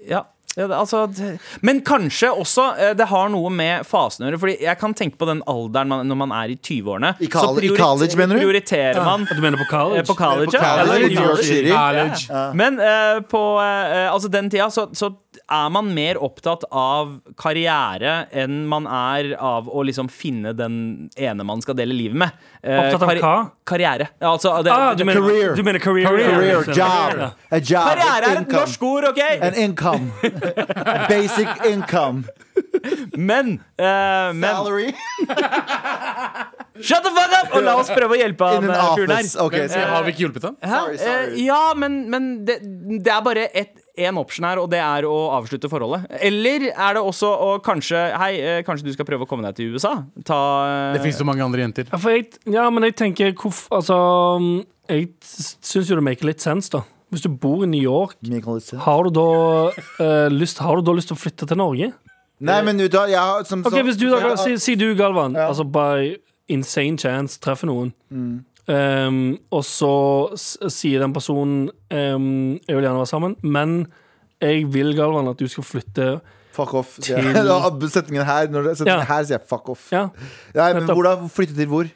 [0.09, 0.23] Ja,
[0.55, 1.31] ja det, altså, det,
[1.65, 4.39] men kanskje også eh, det har noe med fasen å gjøre.
[4.43, 7.13] Fordi jeg kan tenke på den alderen man, når man er i 20-årene.
[7.25, 8.43] I så i college, mener du?
[8.43, 10.03] prioriterer man Du mener på college?
[10.03, 10.75] eh, på college, På ja.
[10.75, 11.71] college, Eller i New York City.
[11.73, 12.43] College.
[12.61, 15.09] Men eh, på eh, altså den tida så, så
[15.51, 21.43] er man mer opptatt av karriere enn man er av å liksom finne den ene
[21.45, 22.31] man skal dele livet med.
[22.63, 23.33] Eh, Opptatt av hva?
[23.67, 24.07] Karriere.
[24.19, 25.55] Ja, Altså, det, Ah, du, mener, Career.
[25.55, 26.07] du mener career?
[26.07, 26.73] Career, career.
[26.73, 27.33] job.
[27.51, 27.89] A job.
[27.89, 29.21] karriere er et norsk ord, OK?
[29.41, 30.11] An income.
[31.09, 32.23] Basic income.
[33.17, 34.93] Men, uh, men Salary
[36.81, 37.53] Shut the fuck up!
[37.55, 39.27] Og la oss prøve å hjelpe han eh, fyren her.
[39.45, 40.55] Okay, har vi ikke hjulpet ham?
[40.65, 41.29] Sorry, sorry.
[41.35, 42.57] Uh, ja, men, men det,
[43.05, 46.07] det er bare et én option her, og det er å avslutte forholdet?
[46.25, 49.59] Eller er det også å kanskje Hei, eh, kanskje du skal prøve å komme deg
[49.59, 49.93] til USA?
[50.25, 51.89] Ta Det finnes så mange andre jenter.
[51.91, 53.95] Ja, for jeg, ja, men jeg tenker hvorf, Altså,
[54.89, 56.83] jeg syns jo det maker litt sense, da.
[57.13, 58.17] Hvis du bor i New York,
[58.81, 59.27] har du da,
[60.01, 61.91] uh, lyst, har du da lyst til å flytte til Norge?
[62.43, 65.37] Nei, men du da, ja, som okay, hvis du da, Ja, si, si du, Galvan,
[65.37, 65.51] Ja.
[65.51, 66.17] altså by
[66.49, 67.93] insane chance treffer noen,
[68.67, 69.89] um, og så
[70.71, 73.87] sier den personen um, Jeg vil gjerne være sammen, men
[74.43, 76.07] jeg vil, Galvan, at du skal flytte
[76.53, 76.97] Fuck off.
[77.01, 77.57] Til- Ja,
[77.89, 79.05] setningen her Når setningen Ja.
[79.09, 79.87] her sier jeg fuck off.
[79.91, 80.07] Ja,
[80.53, 80.95] Nei, men nettopp.
[80.99, 81.15] hvor da?
[81.33, 81.87] Flytte til hvor?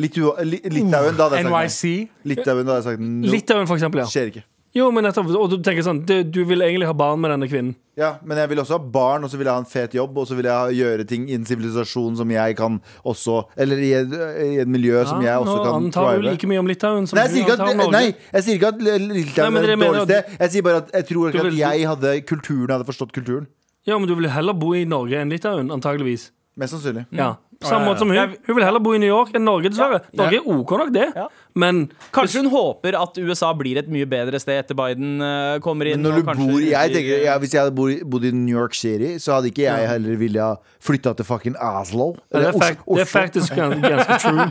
[0.00, 1.84] Litauen, da hadde jeg sagt.
[1.84, 2.10] NYC.
[2.24, 3.28] Litauen, da hadde jeg sagt no.
[3.32, 4.00] Litauen, for eksempel.
[4.02, 4.06] Ja.
[4.08, 4.42] Skjer ikke.
[4.74, 7.44] Jo, men nettopp, og du tenker sånn du, du vil egentlig ha barn med denne
[7.50, 7.74] kvinnen.
[7.98, 10.16] Ja, Men jeg vil også ha barn, og så vil jeg ha en fet jobb,
[10.16, 13.82] og så vil jeg ha, gjøre ting i en sivilisasjon som jeg kan også Eller
[13.84, 14.14] i et,
[14.46, 17.20] i et miljø som jeg også nå kan antar du like mye om Litauen som
[17.20, 18.00] Nei, jeg du sier ikke antar om at, Norge.
[18.00, 20.36] nei, jeg sier ikke at Nei, Litauen men er det et mener dårlig sted.
[20.40, 23.12] Jeg sier bare at jeg tror Du ikke vil- at jeg hadde kulturen hadde forstått
[23.12, 23.46] kulturen.
[23.84, 26.30] Ja, men du vil heller bo i Norge enn Litauen, antageligvis.
[26.56, 27.04] Mest sannsynlig.
[27.12, 27.34] Ja.
[27.62, 28.34] På samme måte som hun.
[28.46, 30.02] Hun vil heller bo i New York enn Norge, dessverre.
[30.18, 31.08] Norge er OK nok, det.
[31.54, 31.82] Men
[32.14, 36.00] Kanskje hun håper at USA blir et mye bedre sted etter Biden eh, kommer inn.
[36.00, 39.18] Men når du bor jeg tenker, ja, Hvis jeg hadde bodd, i New York City,
[39.20, 42.12] så hadde ikke jeg heller villet flytta til fucking Oslo.
[42.32, 44.48] det er, fakt, det er faktisk ganske true.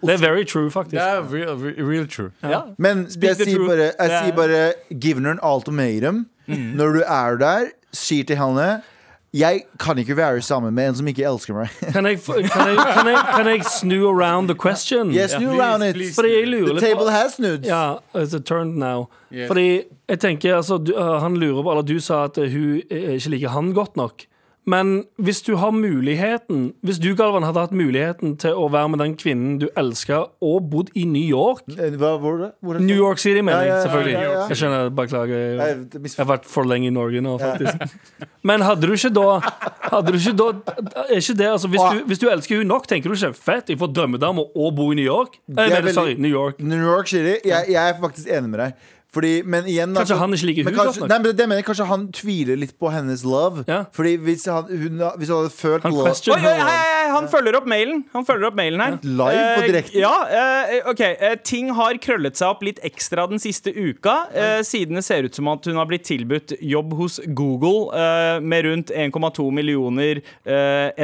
[0.06, 0.96] Det er very true, faktisk.
[0.96, 1.56] Det er real,
[1.90, 2.30] real, true.
[2.42, 2.60] ja.
[2.78, 6.26] Men jeg sier bare, jeg er- sier bare Give her an ultimatum.
[6.46, 8.82] Når du er der, sier til henne
[9.36, 11.72] Jeg kan ikke være sammen med en som ikke elsker meg.
[11.94, 15.10] Kan jeg, kan, jeg, kan, jeg, kan jeg snu around the question?
[15.12, 15.58] Yes, Ja, yeah.
[15.58, 16.14] around it.
[16.14, 17.66] Fordi jeg lurer The table på has snudd.
[17.66, 19.08] Ja, it's a turn now.
[19.32, 19.46] Yeah.
[19.46, 22.80] Fordi jeg tenker, altså du, uh, Han lurer på Eller du sa at uh, hun
[22.90, 24.26] uh, ikke liker han godt nok.
[24.68, 28.98] Men hvis du har muligheten Hvis du, Galvan, hadde hatt muligheten til å være med
[28.98, 32.48] den kvinnen du elsker, og bodd i New York Eh, Hva var det?
[32.60, 32.82] Hvor det?
[32.88, 33.76] New York City, mener Ja, ja, jeg.
[33.76, 34.16] ja, Selvfølgelig.
[34.16, 34.46] ja, ja.
[34.50, 35.36] Jeg skjønner, Beklager.
[35.36, 37.96] Jeg jeg har vært for lenge i Norge nå, faktisk.
[38.50, 39.28] Men hadde du ikke da
[39.86, 40.48] Hadde du ikke da
[41.06, 43.70] Er ikke det, altså Hvis du, hvis du elsker hun nok, tenker du ikke fett,
[43.70, 45.38] jeg får drømmedame og bo i New York?
[45.46, 46.58] Eh, er mener, veldig- sorry, New York.
[46.60, 47.38] New York City.
[47.46, 48.74] Jeg, jeg er faktisk enig med deg.
[49.14, 51.08] Fordi, men igjen da, Kanskje han ikke liker hun godt nok?
[51.10, 53.64] Nei, men det mener jeg Kanskje han tviler litt på hennes love.
[53.68, 53.84] Ja.
[53.96, 57.28] Fordi hvis han, hun, hvis hun hadde følt Han love Oi, Oi, oi, hei, han
[57.30, 58.02] følger opp mailen.
[58.12, 58.98] Han følger opp mailen her.
[59.02, 60.00] Live på Eh, direkten.
[60.00, 64.14] Ja, eh, ok eh, Ting har krøllet seg opp litt ekstra den siste uka,
[64.66, 68.90] siden det ser ut som at hun har blitt tilbudt jobb hos Google med rundt
[68.94, 70.20] 1,2 millioner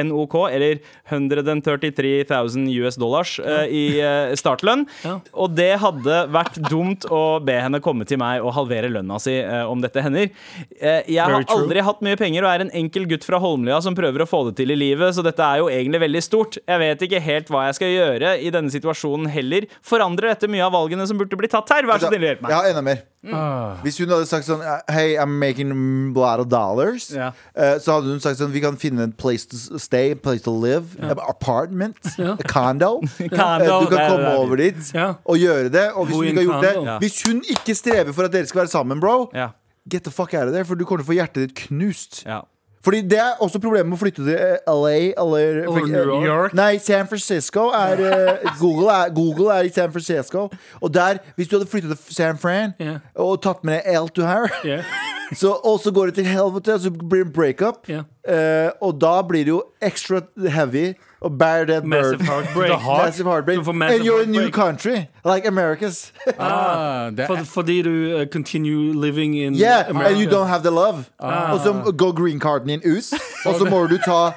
[0.03, 0.79] NOK, eller
[1.09, 3.35] 133 000 US dollars,
[3.69, 3.99] i
[4.39, 4.85] startlønn.
[5.33, 9.35] Og det hadde vært dumt å be henne komme til meg og halvere lønna si
[9.67, 10.31] om dette hender.
[10.79, 14.25] Jeg har aldri hatt mye penger og er en enkel gutt fra Holmlia som prøver
[14.25, 16.57] å få det til i livet, så dette er jo egentlig veldig stort.
[16.67, 19.65] Jeg vet ikke helt hva jeg skal gjøre i denne situasjonen heller.
[19.83, 21.83] Forandrer dette mye av valgene som burde bli tatt her?
[21.85, 22.51] Vær så snill, hjelp Jeg meg.
[22.53, 23.03] har enda mer.
[23.23, 23.77] Mm.
[23.83, 24.59] Hvis hun hadde sagt sånn
[24.91, 27.29] Hey, I'm making a lot of dollars Ja.
[27.55, 30.41] eh, Så hadde hun sagt sånn Vi kan finne en place to stay, a place
[30.43, 32.33] to live An apartment, Ja.
[32.33, 35.13] a condo Eh, Condo, Du kan det komme det er over dit Ja.
[35.25, 36.91] Og gjøre det Og hvis Bo hun ikke har gjort det condo.
[36.91, 36.99] Ja.
[36.99, 39.47] Hvis hun ikke strever for at dere skal være sammen, bro Ja,
[39.87, 42.25] Get the fuck out of there For du kommer til å få hjertet ditt knust
[42.27, 42.41] ja.
[42.83, 46.53] Fordi det er også problemet med å flytte til eh, LA Eller Eller New York.
[46.57, 50.49] Nei, San Francisco er, eh, Google er Google er i San Francisco
[50.81, 52.99] Og der, hvis du hadde flyttet til San Fran yeah.
[53.15, 54.83] Og tatt med L to her Yeah.
[55.39, 58.03] så, Og så går det til helvete Og så blir det en breakup Yeah.
[58.27, 60.93] Uh, Og da blir det jo extra heavy
[61.23, 61.83] Og bear bird.
[61.93, 62.71] Massive Heartbreak.
[62.71, 63.05] heartbreak.
[63.05, 64.53] Massive heartbreak Du får massive And you're a new heartbreak.
[64.53, 64.95] country
[65.33, 70.09] Like America's Ah, det For, er, fordi du uh, continue living in Yeah, America.
[70.09, 73.13] and you don't have the love Og så går green carden din ut
[73.47, 74.31] Og så må du ta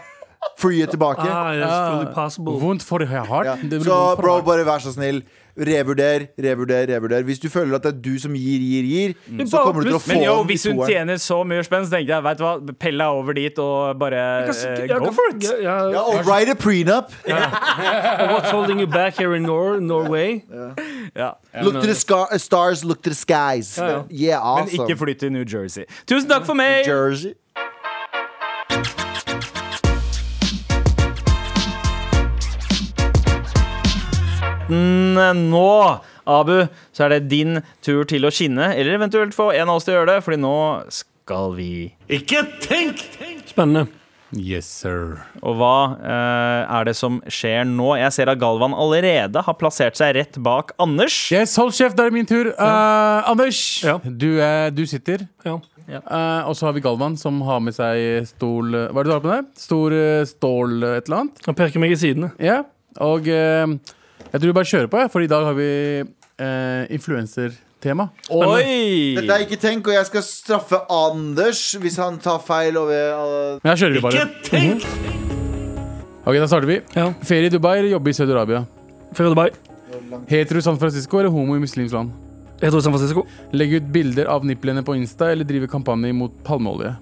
[0.58, 2.52] flyet tilbake Ah, that's fully possible.
[2.60, 3.46] vondt for hardt.
[3.46, 3.54] Ja.
[3.62, 4.44] Det blir Så vondt for bro, hardt.
[4.46, 5.22] bare vær så snill.
[5.56, 7.22] Revurder, revurder, revurder.
[7.22, 9.14] Hvis du føler at det er du som gir, gir, gir,
[9.48, 11.96] så kommer du til å få Men jo, hvis hun tjener så mye spenn, så
[11.96, 15.32] tenker jeg vet du hva, Pelle deg over dit og bare eh, Ja, go for
[15.32, 15.46] it.
[15.46, 15.76] Ja, ja.
[15.94, 17.14] Ja, og write a prenup.
[17.26, 20.44] What's holding you back here in Nor Norway?
[21.16, 21.32] Yeah.
[21.62, 21.94] Look to the
[22.38, 23.78] stars, look to the skies.
[23.78, 24.08] Yeah, awesome.
[24.10, 25.84] Yeah, Men ikke flytt til New Jersey.
[26.06, 26.84] Tusen takk for meg!
[26.86, 27.32] Jersey.
[35.16, 36.56] Mm, Nå, Abu,
[36.92, 39.94] så er det din tur til å skinne, eller eventuelt få en av oss til
[39.94, 40.54] å gjøre det, Fordi nå
[40.92, 41.70] skal vi
[42.12, 43.00] Ikke tenk!
[43.48, 43.86] Spennende.
[44.36, 45.20] Yes, sir.
[45.38, 47.92] Og hva eh, er det som skjer nå?
[47.96, 51.14] Jeg ser at Galvan allerede har plassert seg rett bak Anders.
[51.32, 52.50] Yes, hold kjeft, det er min tur.
[52.58, 53.94] Uh, Anders, Ja.
[54.02, 55.24] du, er- du sitter.
[55.46, 55.60] Ja.
[55.86, 59.14] Eh, og så har vi Galvan, som har med seg stol Hva er det du
[59.14, 59.46] har på deg?
[59.62, 61.44] Stor eh, stål eh, et eller annet?
[61.46, 62.32] Han peker meg i sidene.
[62.42, 62.64] Ja.
[63.06, 63.76] Og eh,
[64.32, 65.68] jeg tror vi bare kjører på, jeg, for i dag har vi
[66.02, 68.08] eh, influensertema.
[68.34, 69.14] Oi!
[69.18, 73.70] Dette er ikke tenk, og jeg skal straffe Anders hvis han tar feil over Men
[73.72, 74.26] her kjører vi bare.
[74.26, 74.86] Ikke tenk!
[76.26, 76.80] Ok, Da starter vi.
[76.96, 77.10] Ja.
[77.22, 78.64] Ferie i Dubai eller jobbe i Saudi-Arabia?
[79.14, 79.50] Ferie i Dubai.
[80.26, 82.10] Hetero San Francisco eller homo i muslimsk land?
[82.58, 83.22] Hetero San Francisco.
[83.54, 86.96] Legge ut bilder av nipplene på Insta eller drive kampanje mot palmeolje?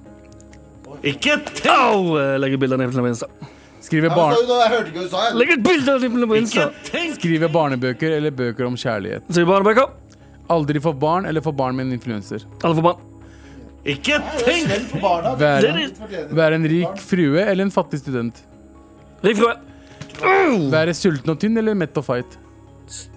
[1.05, 2.13] Ikke tenk!
[2.43, 3.31] Legge ut bilder av nipplene på Insta!
[6.89, 7.19] Tenk!
[7.19, 9.27] skrive barnebøker eller bøker om kjærlighet?
[9.29, 9.91] Skriv barnebøker.
[10.55, 12.47] Aldri få barn eller få barn med en influenser?
[12.63, 13.11] Alle får barn.
[13.85, 14.95] Ikke tenk!
[15.41, 15.75] Være,
[16.33, 18.41] være en rik frue eller en fattig student?
[19.25, 19.53] Rik frue.
[20.73, 22.39] Være sulten og tynn eller mett og feit?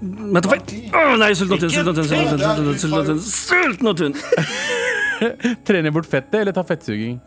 [0.01, 1.73] Mett og feit Å, Nei, sulten og tynn.
[1.75, 2.07] Sulten og tynn.
[2.11, 2.77] Sulten og tynn.
[2.83, 3.23] Sulten og tynn.
[3.31, 5.57] Sulten og tynn.
[5.67, 7.17] Trene bort fettet eller ta fettsuging?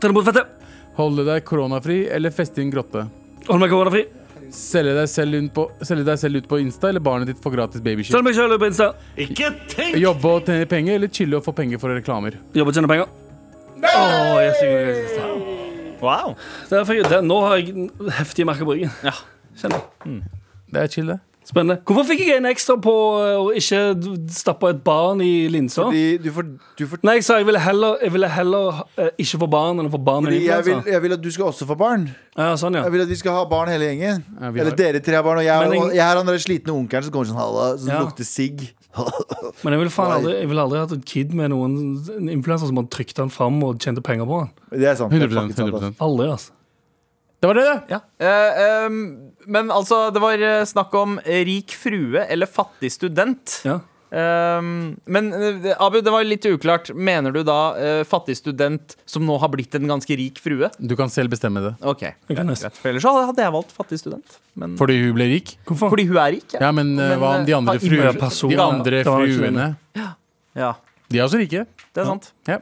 [0.00, 0.56] Trene bort fettet.
[1.00, 3.06] Holde deg koronafri eller feste i en grotte?
[3.48, 4.02] Hold meg koronafri.
[4.50, 7.54] Selge deg selv, ut på, selge deg selv ut på Insta eller barnet ditt får
[7.54, 8.12] gratis babyshit?
[8.12, 8.90] Selg meg sjøl på Insta.
[9.24, 9.96] Ikke tenk!
[10.02, 12.36] Jobbe og tjene penger eller chille og få penger for reklamer?
[12.58, 13.12] Jobbe og tjene penger.
[13.80, 14.04] Å,
[14.42, 15.58] jeg synger
[16.00, 16.34] Wow.
[16.70, 17.18] Det er, for, det.
[17.28, 18.92] Nå har jeg heftige merker på ryggen.
[19.04, 19.12] Ja.
[19.60, 20.22] Kjenner Mm.
[20.72, 21.18] Det er chill, det.
[21.50, 21.80] Spennende.
[21.82, 22.92] Hvorfor fikk jeg en ekstra på
[23.24, 23.80] eh, å ikke
[24.30, 25.82] stappe et barn i linsa?
[25.88, 26.46] Fordi du får,
[26.78, 29.82] du får Nei, jeg sa jeg ville heller, jeg ville heller eh, ikke få barn
[29.82, 30.94] enn å få barn med fordi jeg vil, influensa.
[30.94, 32.04] jeg vil at du skal også få barn.
[32.38, 32.84] Ja, sånn, ja.
[32.86, 34.22] Jeg vil at vi skal ha barn hele gjengen.
[34.38, 36.30] Ja, vi Eller dere tre har barn, og jeg, Men jeg- og jeg er han
[36.30, 37.98] der slitne onkelen som kommer sånn halla, som Ja.
[38.06, 38.68] lukter sigg.
[39.64, 41.76] Men jeg ville faen aldri, jeg ville aldri hatt et kid med noen
[42.14, 44.50] en influenser som hadde trykt han fram og tjente penger på han.
[44.70, 45.10] Det er sant.
[45.10, 46.00] det er 100, fucking sant, 100%.
[46.06, 46.50] Aldri, altså.
[47.40, 47.94] Det var det, det.
[47.94, 48.00] Ja.
[48.20, 48.98] Eh, ehm,
[49.48, 53.62] men altså, det var eh, snakk om rik frue eller fattig student.
[53.64, 53.78] Ja.
[54.10, 56.90] Ehm, men eh, Abu, det var litt uklart.
[56.94, 60.70] Mener du da eh, fattig student som nå har blitt en ganske rik frue?
[60.78, 61.74] Du kan selv bestemme det.
[61.80, 62.80] Ok, greit, greit.
[62.80, 64.40] For ellers så hadde jeg valgt fattig student.
[64.58, 65.54] Men, Fordi hun ble rik?
[65.68, 65.94] Hvorfor?
[65.94, 66.66] fordi hun er rik, ja.
[66.66, 69.70] Ja, men, eh, Men, hva om de eh, andre, fruer, Ja, de andre fruene?
[70.58, 70.74] ja.
[71.10, 71.64] De er også rike.
[71.90, 72.32] Det er sant.
[72.46, 72.60] Ja.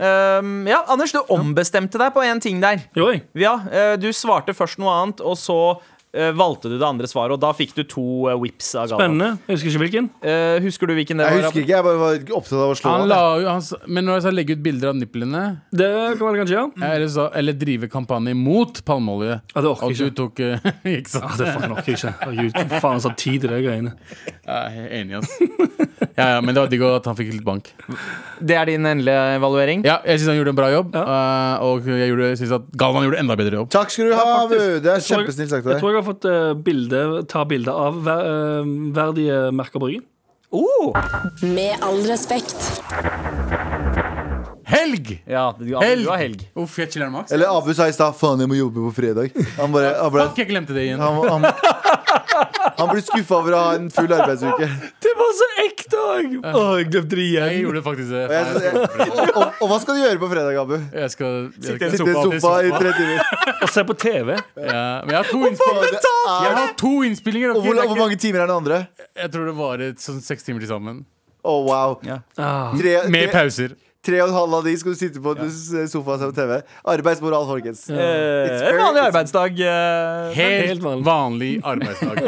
[0.00, 2.80] Ehm, ja, Anders, du ombestemte deg på en ting der.
[2.96, 3.10] Jo.
[3.36, 5.58] Ja, eh, Du svarte først noe annet, og så
[6.34, 9.14] valgte du det andre svaret, og da fikk du to uh, whips av Galvan.
[9.14, 9.28] Spennende.
[9.46, 10.08] Jeg husker ikke hvilken.
[10.24, 12.94] Uh, husker du hvilken det Jeg husker ikke, jeg bare var opptatt av å slå
[12.94, 16.42] Han la, han, men når jeg sa legge ut bilder av nipplene, Det kan være
[16.42, 16.64] kanskje ja.
[16.90, 20.70] eller, så, eller drive kampanje mot palmeolje Ja, det orker Og jeg du tok uh,
[20.96, 21.30] Ikke sant?
[21.30, 22.66] Ja, det orker jeg ikke.
[22.70, 23.94] Hva faen så tid i de greiene.
[24.46, 25.30] Jeg er enig, ass.
[26.16, 27.70] Ja, ja, men det var digg at han fikk litt bank.
[28.40, 29.84] Det er din endelige evaluering?
[29.86, 33.20] Ja, jeg syns han gjorde en bra jobb, eh, og jeg syns at Galvan gjorde
[33.22, 33.70] enda bedre jobb.
[33.72, 34.56] Takk skal du ha, Abu.
[34.56, 35.80] Det er kjempesnilt sagt av deg.
[36.00, 40.06] Har fått eh, bilde, ta bilde av ver, eh, verdige merker på ryggen.
[40.50, 40.90] Oh!
[41.46, 42.56] Med all respekt.
[44.70, 45.22] Helg!
[45.26, 46.04] Ja, du, Helg!
[46.04, 46.42] du har helg.
[46.58, 47.32] Uff, jeg chiller'n maks.
[47.34, 49.30] Eller Abu sa i stad 'faen, jeg må jobbe på fredag'.
[49.58, 51.00] Han bare Han, bare, Fuck, jeg glemte det igjen.
[51.02, 51.42] han, han,
[52.78, 54.68] han blir skuffa over å ha en full arbeidsuke.
[55.04, 56.36] Det var så ekte òg!
[56.40, 57.46] Jeg glemte det igjen.
[57.50, 58.22] Jeg gjorde faktisk det.
[58.24, 60.74] Og, jeg, jeg, og, og, hva skal du gjøre på fredag, Abu?
[60.78, 63.46] Jeg skal jeg, Sitte i sofa, i sofa i tre timer.
[63.60, 64.34] Og se på TV.
[64.36, 66.10] ja, Men jeg har to innspillinger.
[66.30, 68.82] Jeg har to innspillinger og hvor, hvor mange timer er den andre?
[69.18, 71.04] Jeg tror det varer sånn seks timer til sammen.
[71.40, 71.96] Å, wow.
[72.36, 72.74] Ah.
[72.76, 73.76] Tre, Med pauser.
[74.06, 75.46] Tre og en halv av de skal du sitte på ja.
[75.90, 76.52] sofaen og se på TV.
[76.94, 77.82] Arbeidsmoral, folkens.
[77.92, 79.60] Eh, en vanlig arbeidsdag.
[79.60, 80.30] eh.
[80.38, 81.04] Helt, Helt vanlig.
[81.06, 82.20] vanlig arbeidsdag.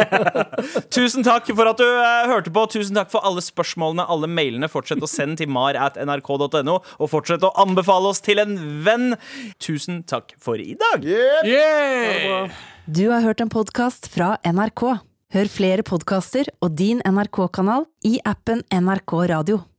[0.97, 2.67] Tusen takk for at du eh, hørte på.
[2.75, 4.69] Tusen takk for alle spørsmålene, alle mailene.
[4.73, 9.15] Fortsett å sende til mar at nrk.no, og fortsett å anbefale oss til en venn.
[9.63, 11.07] Tusen takk for i dag.
[11.09, 11.49] Yeah.
[11.49, 12.61] Yeah!
[12.87, 14.87] Du har hørt en podkast fra NRK.
[15.33, 19.63] Hør flere podkaster og din NRK-kanal i appen NRK Radio.